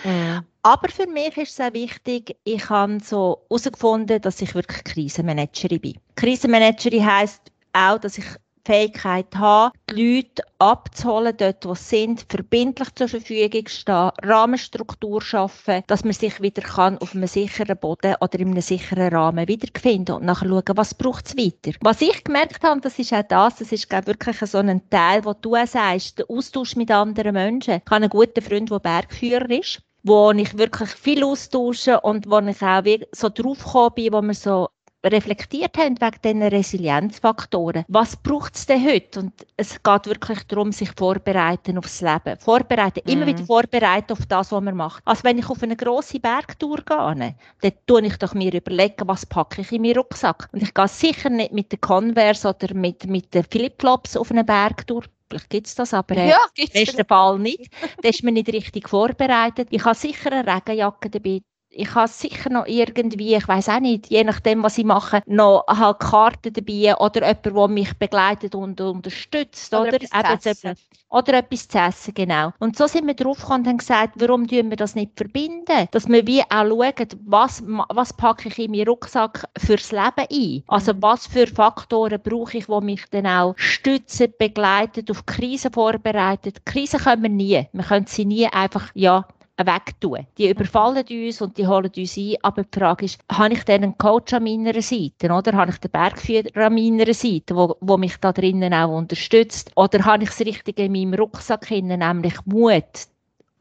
Aber 0.64 0.90
für 0.90 1.08
mich 1.08 1.38
ist 1.38 1.60
es 1.60 1.66
auch 1.66 1.74
wichtig, 1.74 2.38
ich 2.44 2.70
habe 2.70 3.00
so 3.04 3.46
herausgefunden, 3.50 4.22
dass 4.22 4.42
ich 4.42 4.54
wirklich 4.54 4.84
Krisenmanagerin 4.84 5.82
bin. 5.82 6.00
Krisenmanagerin 6.16 7.06
heisst 7.06 7.42
auch, 7.74 7.98
dass 7.98 8.18
ich 8.18 8.26
Fähigkeit 8.64 9.36
habe, 9.36 9.74
die 9.90 10.16
Leute 10.16 10.44
abzuholen, 10.60 11.36
dort 11.38 11.66
wo 11.66 11.76
sie 11.76 12.02
sind, 12.02 12.26
verbindlich 12.30 12.94
zur 12.96 13.08
Verfügung 13.08 13.68
stehen, 13.68 14.12
Rahmenstruktur 14.24 15.22
schaffen, 15.22 15.84
dass 15.88 16.04
man 16.04 16.14
sich 16.14 16.42
wieder 16.42 16.62
kann 16.62 16.98
auf 17.00 17.16
einem 17.16 17.28
sicheren 17.28 17.78
Boden 17.78 18.16
oder 18.20 18.40
in 18.40 18.52
einem 18.52 18.62
sicheren 18.62 19.14
Rahmen 19.14 19.48
wiederfinden 19.48 20.16
und 20.16 20.26
nachher 20.26 20.48
schauen, 20.48 20.78
was 20.78 20.94
braucht 20.94 21.28
es 21.28 21.38
weiter. 21.38 21.78
Was 21.82 22.02
ich 22.02 22.24
gemerkt 22.24 22.64
habe, 22.64 22.82
das 22.82 23.00
ist 23.00 23.14
auch 23.14 23.24
das, 23.28 23.58
das 23.58 23.72
ist 23.72 23.90
glaube 23.90 24.12
ich, 24.12 24.26
wirklich 24.26 24.50
so 24.50 24.58
ein 24.58 24.90
Teil, 24.90 25.26
wo 25.26 25.34
du 25.34 25.56
sagst, 25.66 26.20
der 26.20 26.30
Austausch 26.30 26.76
mit 26.76 26.92
anderen 26.92 27.34
Menschen. 27.34 27.76
Ich 27.76 27.92
habe 27.92 27.96
einen 27.96 28.10
guten 28.10 28.42
Freund, 28.42 28.70
der 28.70 28.80
Bergführer 28.80 29.50
ist 29.50 29.82
wo 30.04 30.32
ich 30.32 30.58
wirklich 30.58 30.90
viel 30.90 31.24
austausche 31.24 32.00
und 32.02 32.30
wo 32.30 32.40
ich 32.40 32.62
auch 32.62 32.84
so 33.12 33.30
draufgekommen 33.30 33.94
bin, 33.94 34.14
wo 34.14 34.22
wir 34.22 34.34
so 34.34 34.70
reflektiert 35.04 35.78
haben 35.78 36.00
wegen 36.00 36.22
diesen 36.24 36.44
Resilienzfaktoren. 36.44 37.86
Was 37.88 38.16
braucht 38.18 38.56
es 38.56 38.66
denn 38.66 38.86
heute? 38.86 39.20
Und 39.22 39.34
es 39.58 39.82
geht 39.82 40.06
wirklich 40.06 40.44
darum, 40.48 40.72
sich 40.72 40.92
vorbereiten 40.98 41.78
aufs 41.78 42.02
Leben. 42.02 42.38
Vorbereiten, 42.40 43.02
immer 43.06 43.26
Mhm. 43.26 43.28
wieder 43.28 43.44
vorbereiten 43.44 44.14
auf 44.14 44.26
das, 44.28 44.52
was 44.52 44.62
man 44.62 44.76
macht. 44.76 45.02
Also 45.06 45.24
wenn 45.24 45.38
ich 45.40 45.50
auf 45.50 45.64
eine 45.64 45.76
grosse 45.76 46.20
Bergtour 46.20 46.78
gehe, 46.86 47.36
dann 47.62 47.72
tue 47.88 48.06
ich 48.06 48.18
doch 48.18 48.34
mir 48.34 48.54
überlegen, 48.54 49.08
was 49.08 49.26
packe 49.26 49.62
ich 49.62 49.72
in 49.72 49.82
meinen 49.82 49.98
Rucksack. 49.98 50.50
Und 50.52 50.62
ich 50.64 50.74
gehe 50.74 50.88
sicher 50.88 51.30
nicht 51.30 51.52
mit 51.54 51.72
der 51.72 51.80
Converse 51.80 52.50
oder 52.50 52.74
mit, 52.74 53.06
mit 53.08 53.34
den 53.34 53.44
Flipflops 53.44 54.16
auf 54.18 54.32
eine 54.32 54.44
Bergtour. 54.44 55.04
Vielleicht 55.30 55.50
gibt 55.50 55.68
es 55.68 55.76
das, 55.76 55.94
aber 55.94 56.18
äh, 56.18 56.30
Ja, 56.30 56.38
im 56.56 56.68
besten 56.74 57.06
Fall 57.06 57.40
nicht. 57.40 57.72
Da 58.02 58.10
ist 58.10 58.24
man 58.24 58.34
nicht 58.34 58.50
richtig 58.50 58.90
vorbereitet. 58.90 59.68
Ich 59.72 59.84
habe 59.86 59.96
sicher 59.96 60.32
eine 60.32 60.46
Regenjacke 60.56 61.10
dabei. 61.10 61.42
Ich 61.74 61.96
habe 61.96 62.08
sicher 62.08 62.50
noch 62.50 62.66
irgendwie, 62.68 63.36
ich 63.36 63.48
weiß 63.48 63.70
auch 63.70 63.80
nicht, 63.80 64.08
je 64.10 64.24
nachdem, 64.24 64.62
was 64.64 64.78
ich 64.78 64.86
mache, 64.86 65.22
noch 65.26 65.64
halt 65.68 66.00
Karten 66.00 66.54
dabei 66.54 66.96
oder 66.98 67.22
jemand, 67.28 67.46
der 67.46 67.68
mich 67.70 67.98
begleitet 67.98 68.56
und 68.56 68.80
unterstützt. 68.82 69.74
Oder 69.74 69.94
Oder, 69.94 69.98
etwas 70.02 70.42
zu 70.42 70.50
essen. 70.50 70.76
oder 71.10 71.34
etwas 71.40 71.68
zu 71.68 71.78
essen, 71.78 72.14
genau. 72.14 72.52
Und 72.60 72.78
so 72.78 72.88
sind 72.88 73.06
wir 73.08 73.14
draufgekommen 73.16 73.62
und 73.64 73.68
haben 73.68 73.78
gesagt, 73.78 74.14
warum 74.20 74.48
tun 74.48 74.70
wir 74.70 74.78
das 74.78 74.96
nicht 74.96 75.12
verbinden? 75.18 75.88
Dass 75.92 76.08
wir 76.08 76.26
wie 76.28 76.42
auch 76.44 76.66
schauen, 76.68 77.08
was, 77.26 77.64
was 77.66 78.14
packe 78.14 78.48
ich 78.50 78.60
in 78.60 78.72
meinen 78.72 78.88
Rucksack 78.88 79.46
fürs 79.58 79.92
Leben 79.92 80.26
ein? 80.32 80.64
Also 80.68 80.94
Mhm. 80.94 81.02
was 81.02 81.28
für 81.28 81.48
Faktoren 81.48 82.22
brauche 82.22 82.58
ich, 82.58 82.66
die 82.68 82.82
mich 82.82 83.06
dann 83.12 83.28
auch 83.28 83.54
stützen, 83.58 84.34
begleiten, 84.40 85.06
auf 85.10 85.26
Krisen 85.26 85.72
vorbereiten. 85.74 86.54
Krisen 86.66 87.00
können 87.00 87.24
wir 87.24 87.30
nie. 87.30 87.68
Wir 87.74 87.84
können 87.84 88.08
sie 88.08 88.26
nie 88.26 88.48
einfach, 88.48 88.90
ja, 88.94 89.28
wegtun. 89.58 90.26
Die 90.38 90.50
überfallen 90.50 91.06
uns 91.10 91.42
und 91.42 91.58
die 91.58 91.68
holen 91.68 91.92
uns 91.96 92.18
ein, 92.18 92.36
aber 92.42 92.64
die 92.64 92.80
Frage 92.80 93.06
ist, 93.06 93.20
habe 93.32 93.54
ich 93.54 93.64
dann 93.64 93.84
einen 93.84 93.98
Coach 93.98 94.34
an 94.34 94.44
meiner 94.44 94.82
Seite, 94.82 95.32
oder? 95.32 95.54
Habe 95.54 95.72
ich 95.72 95.78
den 95.78 95.92
Bergführer 95.92 96.66
an 96.66 96.74
meiner 96.76 97.14
Seite, 97.14 97.56
wo 97.56 97.98
mich 97.98 98.18
da 98.18 98.32
drinnen 98.32 98.74
auch 98.74 98.98
unterstützt, 98.98 99.72
oder 99.76 100.04
habe 100.06 100.24
ich 100.24 100.30
das 100.30 100.40
Richtige 100.42 100.86
in 100.86 100.92
meinem 100.94 101.14
Rucksack 101.14 101.68
hinein, 101.68 102.00
nämlich 102.00 102.36
Mut, 102.46 103.08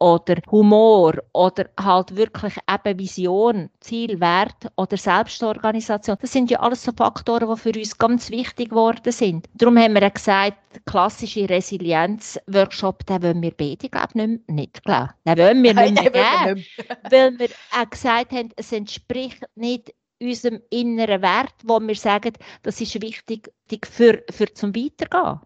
oder 0.00 0.36
Humor 0.50 1.14
oder 1.34 1.66
halt 1.78 2.16
wirklich 2.16 2.54
eben 2.68 2.98
Vision, 2.98 3.70
Ziel, 3.80 4.18
Wert 4.18 4.66
oder 4.76 4.96
Selbstorganisation. 4.96 6.16
Das 6.20 6.32
sind 6.32 6.50
ja 6.50 6.58
alles 6.60 6.82
so 6.82 6.92
Faktoren, 6.96 7.48
die 7.48 7.60
für 7.60 7.78
uns 7.78 7.98
ganz 7.98 8.30
wichtig 8.30 8.70
geworden 8.70 9.12
sind. 9.12 9.46
Darum 9.54 9.78
haben 9.78 9.94
wir 9.94 10.06
auch 10.06 10.14
gesagt, 10.14 10.56
klassische 10.86 11.48
Resilienz-Workshop, 11.48 13.04
den 13.06 13.22
wollen 13.22 13.42
wir 13.42 13.52
beide, 13.52 13.88
glaube 13.88 14.08
ich, 14.08 14.14
nicht, 14.14 14.50
nicht 14.50 14.82
glauben. 14.84 15.10
Den 15.26 15.38
wollen 15.38 15.62
wir 15.62 15.74
nicht 15.90 16.02
mehr 16.02 16.12
Nein, 16.12 16.54
geben, 16.54 16.54
nicht 16.54 16.78
mehr. 16.78 16.98
weil 17.10 17.38
wir 17.38 17.48
auch 17.78 17.90
gesagt 17.90 18.32
haben, 18.32 18.48
es 18.56 18.72
entspricht 18.72 19.42
nicht 19.54 19.94
unserem 20.22 20.60
inneren 20.70 21.22
Wert, 21.22 21.54
wo 21.64 21.78
wir 21.80 21.94
sagen, 21.94 22.32
das 22.62 22.80
ist 22.80 23.00
wichtig 23.02 23.50
für, 23.86 24.22
für 24.30 24.52
zum 24.52 24.74
Weitergehen. 24.74 25.40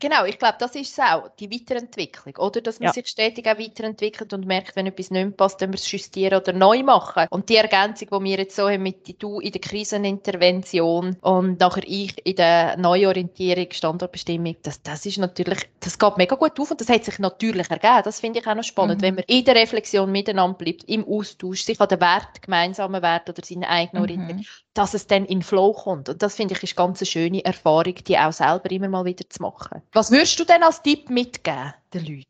Genau, 0.00 0.24
ich 0.26 0.38
glaube, 0.38 0.54
das 0.60 0.76
ist 0.76 0.92
es 0.92 0.98
auch, 1.00 1.28
die 1.40 1.50
Weiterentwicklung, 1.50 2.36
oder? 2.36 2.60
Dass 2.60 2.78
man 2.78 2.86
Ja. 2.86 2.92
sich 2.92 3.08
stetig 3.08 3.48
auch 3.48 3.58
weiterentwickelt 3.58 4.32
und 4.32 4.46
merkt, 4.46 4.76
wenn 4.76 4.86
etwas 4.86 5.10
nicht 5.10 5.36
passt, 5.36 5.60
dann 5.60 5.70
wir 5.72 5.74
es 5.74 5.90
justieren 5.90 6.38
oder 6.40 6.52
neu 6.52 6.84
machen. 6.84 7.26
Und 7.30 7.48
die 7.48 7.56
Ergänzung, 7.56 8.06
die 8.08 8.24
wir 8.24 8.38
jetzt 8.38 8.54
so 8.54 8.68
haben 8.70 8.84
mit 8.84 9.20
du 9.20 9.40
in 9.40 9.50
der 9.50 9.60
Krisenintervention 9.60 11.16
und 11.20 11.58
nachher 11.58 11.82
ich 11.84 12.14
in 12.24 12.36
der 12.36 12.76
Neuorientierung, 12.76 13.66
Standortbestimmung, 13.72 14.54
das, 14.62 14.80
das 14.82 15.04
ist 15.04 15.18
natürlich, 15.18 15.58
das 15.80 15.98
geht 15.98 16.16
mega 16.16 16.36
gut 16.36 16.60
auf 16.60 16.70
und 16.70 16.80
das 16.80 16.88
hat 16.88 17.04
sich 17.04 17.18
natürlich 17.18 17.68
ergeben. 17.68 18.02
Das 18.04 18.20
finde 18.20 18.38
ich 18.38 18.46
auch 18.46 18.54
noch 18.54 18.62
spannend, 18.62 19.00
Mhm. 19.00 19.02
wenn 19.02 19.14
man 19.16 19.24
in 19.26 19.44
der 19.44 19.56
Reflexion 19.56 20.12
miteinander 20.12 20.58
bleibt, 20.58 20.84
im 20.84 21.04
Austausch, 21.08 21.62
sich 21.64 21.80
an 21.80 21.88
den 21.88 22.00
Wert, 22.00 22.40
gemeinsamen 22.40 23.02
Wert 23.02 23.28
oder 23.28 23.42
seine 23.44 23.68
eigene 23.68 24.00
Orientierung, 24.00 24.42
Mhm. 24.42 24.46
dass 24.74 24.94
es 24.94 25.08
dann 25.08 25.24
in 25.24 25.42
Flow 25.42 25.72
kommt. 25.72 26.08
Und 26.08 26.22
das 26.22 26.36
finde 26.36 26.54
ich 26.54 26.62
ist 26.62 26.76
ganz 26.76 27.00
eine 27.00 27.06
schöne 27.06 27.44
Erfahrung, 27.44 27.96
die 28.06 28.16
auch 28.16 28.32
selber 28.32 28.70
immer 28.70 28.88
mal 28.88 29.04
wieder 29.04 29.28
zu 29.28 29.42
machen. 29.42 29.82
Was 29.92 30.10
würdest 30.10 30.38
du 30.38 30.44
denn 30.44 30.62
als 30.62 30.82
Tipp 30.82 31.10
mitgeben 31.10 31.74
den 31.94 32.04
Leuten? 32.04 32.24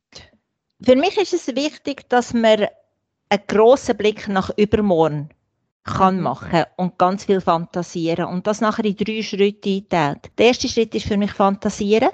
Für 0.83 0.97
mich 0.97 1.16
ist 1.16 1.35
es 1.35 1.49
wichtig, 1.49 2.09
dass 2.09 2.33
man 2.33 2.66
einen 3.31 3.42
grossen 3.47 3.97
Blick 3.97 4.29
nach 4.29 4.51
übermorgen 4.57 5.31
kann 5.85 6.16
Mhm. 6.16 6.23
machen 6.23 6.64
und 6.77 6.99
ganz 6.99 7.25
viel 7.25 7.40
fantasieren 7.40 8.27
und 8.27 8.47
das 8.47 8.61
nachher 8.61 8.85
in 8.85 8.97
drei 8.97 9.23
Schritte 9.23 9.71
einteilt. 9.71 10.31
Der 10.38 10.47
erste 10.49 10.68
Schritt 10.68 10.94
ist 10.94 11.07
für 11.07 11.16
mich 11.16 11.33
fantasieren. 11.33 12.11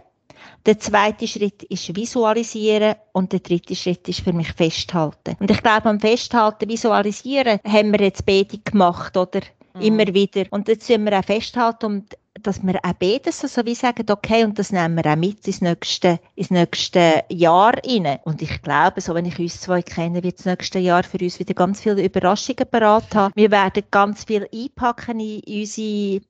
Der 0.66 0.78
zweite 0.78 1.26
Schritt 1.26 1.62
ist 1.64 1.94
visualisieren 1.94 2.94
und 3.12 3.32
der 3.32 3.40
dritte 3.40 3.74
Schritt 3.76 4.08
ist 4.08 4.20
für 4.20 4.32
mich 4.32 4.52
festhalten. 4.52 5.36
Und 5.40 5.50
ich 5.50 5.62
glaube, 5.62 5.86
am 5.90 6.00
Festhalten, 6.00 6.68
visualisieren 6.68 7.58
haben 7.66 7.92
wir 7.92 8.00
jetzt 8.00 8.24
beide 8.24 8.58
gemacht, 8.58 9.16
oder? 9.16 9.40
Mhm. 9.74 9.80
Immer 9.80 10.14
wieder. 10.14 10.44
Und 10.50 10.68
jetzt 10.68 10.88
müssen 10.88 11.04
wir 11.04 11.18
auch 11.18 11.24
festhalten, 11.24 11.86
und 11.86 12.14
dass 12.46 12.62
wir 12.62 12.76
auch 12.84 12.92
beide 12.98 13.32
so, 13.32 13.46
so 13.46 13.64
wie 13.64 13.74
sagen, 13.74 14.06
okay, 14.10 14.44
und 14.44 14.58
das 14.58 14.70
nehmen 14.70 14.96
wir 14.96 15.10
auch 15.10 15.16
mit 15.16 15.46
ins 15.46 15.60
nächste, 15.60 16.20
ins 16.34 16.50
nächste 16.50 17.24
Jahr 17.28 17.74
rein. 17.84 18.18
Und 18.24 18.42
ich 18.42 18.62
glaube, 18.62 19.00
so 19.00 19.14
wenn 19.14 19.24
ich 19.26 19.38
uns 19.38 19.60
zwei 19.60 19.82
kenne, 19.82 20.22
wird 20.22 20.38
das 20.38 20.46
nächste 20.46 20.78
Jahr 20.78 21.02
für 21.02 21.18
uns 21.18 21.38
wieder 21.38 21.54
ganz 21.54 21.80
viele 21.80 22.04
Überraschungen 22.04 22.68
parat 22.70 23.14
haben. 23.14 23.32
Wir 23.34 23.50
werden 23.50 23.82
ganz 23.90 24.24
viel 24.24 24.48
einpacken 24.52 25.20
in 25.20 25.42
unsere 25.46 26.20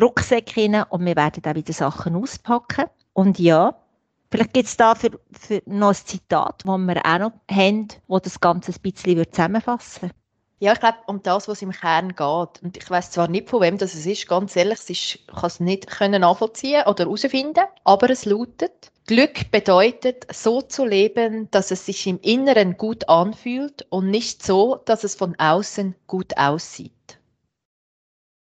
Rucksäcke 0.00 0.60
rein 0.60 0.84
und 0.88 1.04
wir 1.04 1.16
werden 1.16 1.42
auch 1.44 1.54
wieder 1.54 1.72
Sachen 1.72 2.16
auspacken. 2.16 2.84
Und 3.14 3.38
ja, 3.38 3.74
vielleicht 4.30 4.54
gibt 4.54 4.68
es 4.68 4.76
da 4.76 4.94
für, 4.94 5.10
für 5.32 5.62
noch 5.66 5.88
ein 5.88 5.94
Zitat, 5.94 6.62
das 6.64 6.78
wir 6.78 7.06
auch 7.06 7.18
noch 7.18 7.32
haben, 7.50 7.88
wo 8.06 8.18
das 8.18 8.40
Ganze 8.40 8.72
ein 8.72 8.80
bisschen 8.82 9.24
zusammenfassen 9.30 10.02
würde. 10.02 10.21
Ja, 10.62 10.74
ich 10.74 10.78
glaube, 10.78 10.98
um 11.08 11.20
das, 11.24 11.48
was 11.48 11.60
im 11.60 11.72
Kern 11.72 12.10
geht. 12.10 12.62
Und 12.62 12.76
ich 12.76 12.88
weiß 12.88 13.10
zwar 13.10 13.26
nicht, 13.26 13.50
von 13.50 13.60
wem 13.62 13.78
das 13.78 13.94
es 13.94 14.06
ist, 14.06 14.28
ganz 14.28 14.54
ehrlich, 14.54 14.78
ich 14.86 15.26
kann 15.26 15.48
es 15.48 15.58
nicht 15.58 15.88
können 15.88 16.20
nachvollziehen 16.20 16.84
oder 16.86 17.02
herausfinden, 17.02 17.64
aber 17.82 18.10
es 18.10 18.26
lautet, 18.26 18.92
Glück 19.08 19.50
bedeutet, 19.50 20.32
so 20.32 20.62
zu 20.62 20.84
leben, 20.84 21.50
dass 21.50 21.72
es 21.72 21.84
sich 21.86 22.06
im 22.06 22.20
Inneren 22.20 22.76
gut 22.76 23.08
anfühlt 23.08 23.86
und 23.90 24.08
nicht 24.08 24.44
so, 24.44 24.76
dass 24.84 25.02
es 25.02 25.16
von 25.16 25.34
außen 25.36 25.96
gut 26.06 26.36
aussieht. 26.36 27.18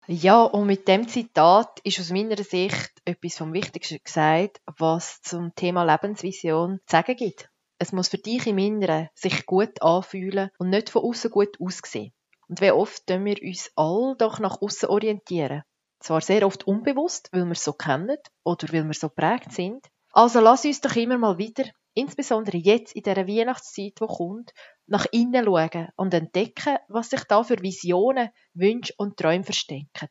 Ja, 0.08 0.44
und 0.44 0.68
mit 0.68 0.90
dem 0.90 1.08
Zitat 1.08 1.80
ist 1.86 2.02
aus 2.02 2.12
meiner 2.12 2.44
Sicht 2.44 2.92
etwas 3.06 3.38
vom 3.38 3.54
Wichtigsten 3.54 4.00
gesagt, 4.04 4.60
was 4.66 5.22
zum 5.22 5.56
Thema 5.56 5.86
Lebensvision 5.86 6.82
zu 6.86 6.92
sagen 6.92 7.16
gibt. 7.16 7.49
Es 7.82 7.94
muss 7.94 8.10
für 8.10 8.18
dich 8.18 8.46
im 8.46 8.58
Inneren 8.58 9.10
sich 9.16 9.46
gut 9.46 9.82
anfühlen 9.82 10.52
und 10.60 10.70
nicht 10.70 10.90
von 10.90 11.04
außen 11.04 11.32
gut 11.32 11.60
aussehen. 11.62 12.12
Und 12.50 12.60
wie 12.60 12.72
oft 12.72 13.08
tun 13.08 13.24
wir 13.24 13.42
uns 13.42 13.72
all 13.76 14.16
doch 14.18 14.40
nach 14.40 14.62
außen 14.62 14.90
orientieren. 14.90 15.64
Zwar 16.00 16.20
sehr 16.20 16.46
oft 16.46 16.68
unbewusst, 16.68 17.30
weil 17.32 17.46
wir 17.46 17.54
es 17.54 17.64
so 17.64 17.72
kennen 17.72 18.18
oder 18.44 18.68
weil 18.74 18.86
wir 18.86 18.94
so 18.94 19.08
prägt 19.08 19.54
sind. 19.54 19.88
Also 20.12 20.42
lass 20.42 20.66
uns 20.66 20.82
doch 20.82 20.96
immer 20.98 21.18
mal 21.18 21.38
wieder, 21.38 21.66
insbesondere 21.94 22.58
jetzt 22.58 22.96
in 22.96 23.04
dieser 23.04 23.28
Weihnachtszeit, 23.28 23.94
die 24.00 24.08
kommt, 24.08 24.54
nach 24.88 25.06
innen 25.12 25.46
schauen 25.46 25.88
und 25.96 26.14
entdecken, 26.14 26.78
was 26.90 27.10
sich 27.10 27.24
da 27.26 27.44
für 27.44 27.62
Visionen, 27.62 28.30
Wünsche 28.54 28.94
und 28.98 29.18
Träume 29.18 29.44
verstecken. 29.44 30.10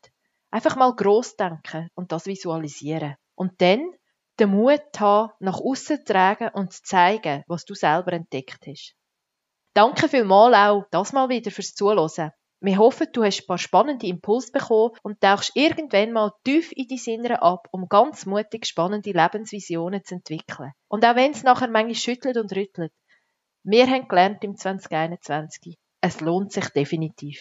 Einfach 0.51 0.77
mal 0.77 0.95
gross 0.95 1.37
denken 1.37 1.91
und 1.95 2.13
das 2.13 2.27
visualisieren. 2.27 3.17
Und 3.35 3.61
dann 3.61 3.93
den 4.39 4.51
Mut 4.51 4.81
haben, 4.99 5.33
nach 5.41 5.61
außen 5.61 5.99
zu 5.99 6.05
tragen 6.05 6.49
und 6.55 6.73
zu 6.73 6.83
zeigen, 6.83 7.45
was 7.47 7.65
du 7.65 7.75
selber 7.75 8.13
entdeckt 8.13 8.67
hast. 8.67 8.95
Danke 9.75 10.09
vielmals 10.09 10.57
auch 10.57 10.89
das 10.91 11.13
mal 11.13 11.29
wieder 11.29 11.51
fürs 11.51 11.75
Zuhören. 11.75 12.33
Wir 12.61 12.79
hoffen, 12.79 13.07
du 13.13 13.23
hast 13.23 13.43
ein 13.43 13.47
paar 13.47 13.59
spannende 13.59 14.09
Impulse 14.09 14.51
bekommen 14.51 14.97
und 15.05 15.21
tauchst 15.21 15.53
irgendwann 15.55 16.13
mal 16.13 16.33
tief 16.43 16.73
in 16.73 16.89
die 16.89 16.99
Sinne 16.99 17.41
ab, 17.41 17.69
um 17.71 17.89
ganz 17.89 18.27
mutig 18.27 18.67
spannende 18.67 19.13
Lebensvisionen 19.13 20.05
zu 20.05 20.17
entwickeln. 20.17 20.73
Und 20.89 21.05
auch 21.05 21.15
wenn 21.15 21.31
es 21.31 21.45
nachher 21.45 21.69
manchmal 21.69 21.95
schüttelt 21.95 22.37
und 22.37 22.51
rüttelt, 22.57 22.93
wir 23.63 23.87
haben 23.87 24.09
gelernt 24.09 24.43
im 24.43 24.57
2021, 24.57 25.79
es 26.01 26.21
lohnt 26.21 26.53
sich 26.53 26.69
definitiv. 26.71 27.39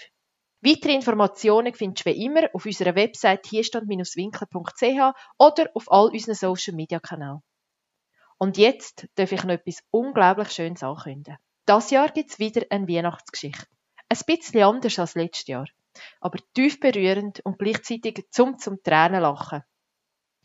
Weitere 0.61 0.93
Informationen 0.93 1.73
findest 1.73 2.05
du 2.05 2.09
wie 2.09 2.25
immer 2.25 2.49
auf 2.53 2.65
unserer 2.65 2.95
Website 2.95 3.45
hierstand-winkler.ch 3.45 5.13
oder 5.37 5.69
auf 5.75 5.91
all 5.91 6.09
unseren 6.09 6.35
Social 6.35 6.73
Media 6.73 6.99
Kanälen. 6.99 7.41
Und 8.39 8.57
jetzt 8.57 9.07
darf 9.15 9.31
ich 9.31 9.43
noch 9.43 9.53
etwas 9.53 9.83
unglaublich 9.91 10.51
Schönes 10.51 10.83
ankündigen. 10.83 11.37
Das 11.65 11.91
Jahr 11.91 12.09
gibt 12.09 12.31
es 12.31 12.39
wieder 12.39 12.65
eine 12.69 12.87
Weihnachtsgeschichte. 12.87 13.67
Ein 14.09 14.19
bisschen 14.25 14.63
anders 14.63 14.97
als 14.99 15.15
letztes 15.15 15.47
Jahr, 15.47 15.67
aber 16.21 16.39
tief 16.53 16.79
berührend 16.79 17.39
und 17.45 17.59
gleichzeitig 17.59 18.25
zum 18.31 18.57
zum 18.57 18.81
Tränen 18.81 19.21
lachen. 19.21 19.63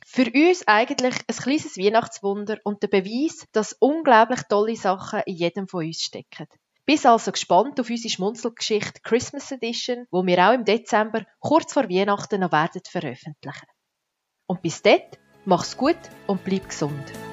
Für 0.04 0.26
uns 0.26 0.66
eigentlich 0.66 1.14
ein 1.26 1.36
kleines 1.36 1.78
Weihnachtswunder 1.78 2.58
und 2.64 2.82
der 2.82 2.88
Beweis, 2.88 3.46
dass 3.52 3.76
unglaublich 3.78 4.42
tolle 4.48 4.76
Sachen 4.76 5.22
in 5.26 5.36
jedem 5.36 5.68
von 5.68 5.86
uns 5.86 6.02
stecken. 6.02 6.48
Bis 6.84 7.06
also 7.06 7.30
gespannt 7.30 7.78
auf 7.78 7.90
unsere 7.90 8.10
Schmunzelgeschichte 8.10 9.00
Christmas 9.02 9.52
Edition, 9.52 10.06
wo 10.10 10.26
wir 10.26 10.38
auch 10.38 10.52
im 10.52 10.64
Dezember 10.64 11.24
kurz 11.38 11.72
vor 11.72 11.88
Weihnachten 11.88 12.40
noch 12.40 12.52
werden 12.52 12.82
veröffentlichen. 12.84 13.66
Und 14.46 14.62
bis 14.62 14.82
dort, 14.82 15.18
mach's 15.44 15.76
gut 15.76 15.98
und 16.26 16.42
bleib 16.42 16.68
gesund. 16.68 17.31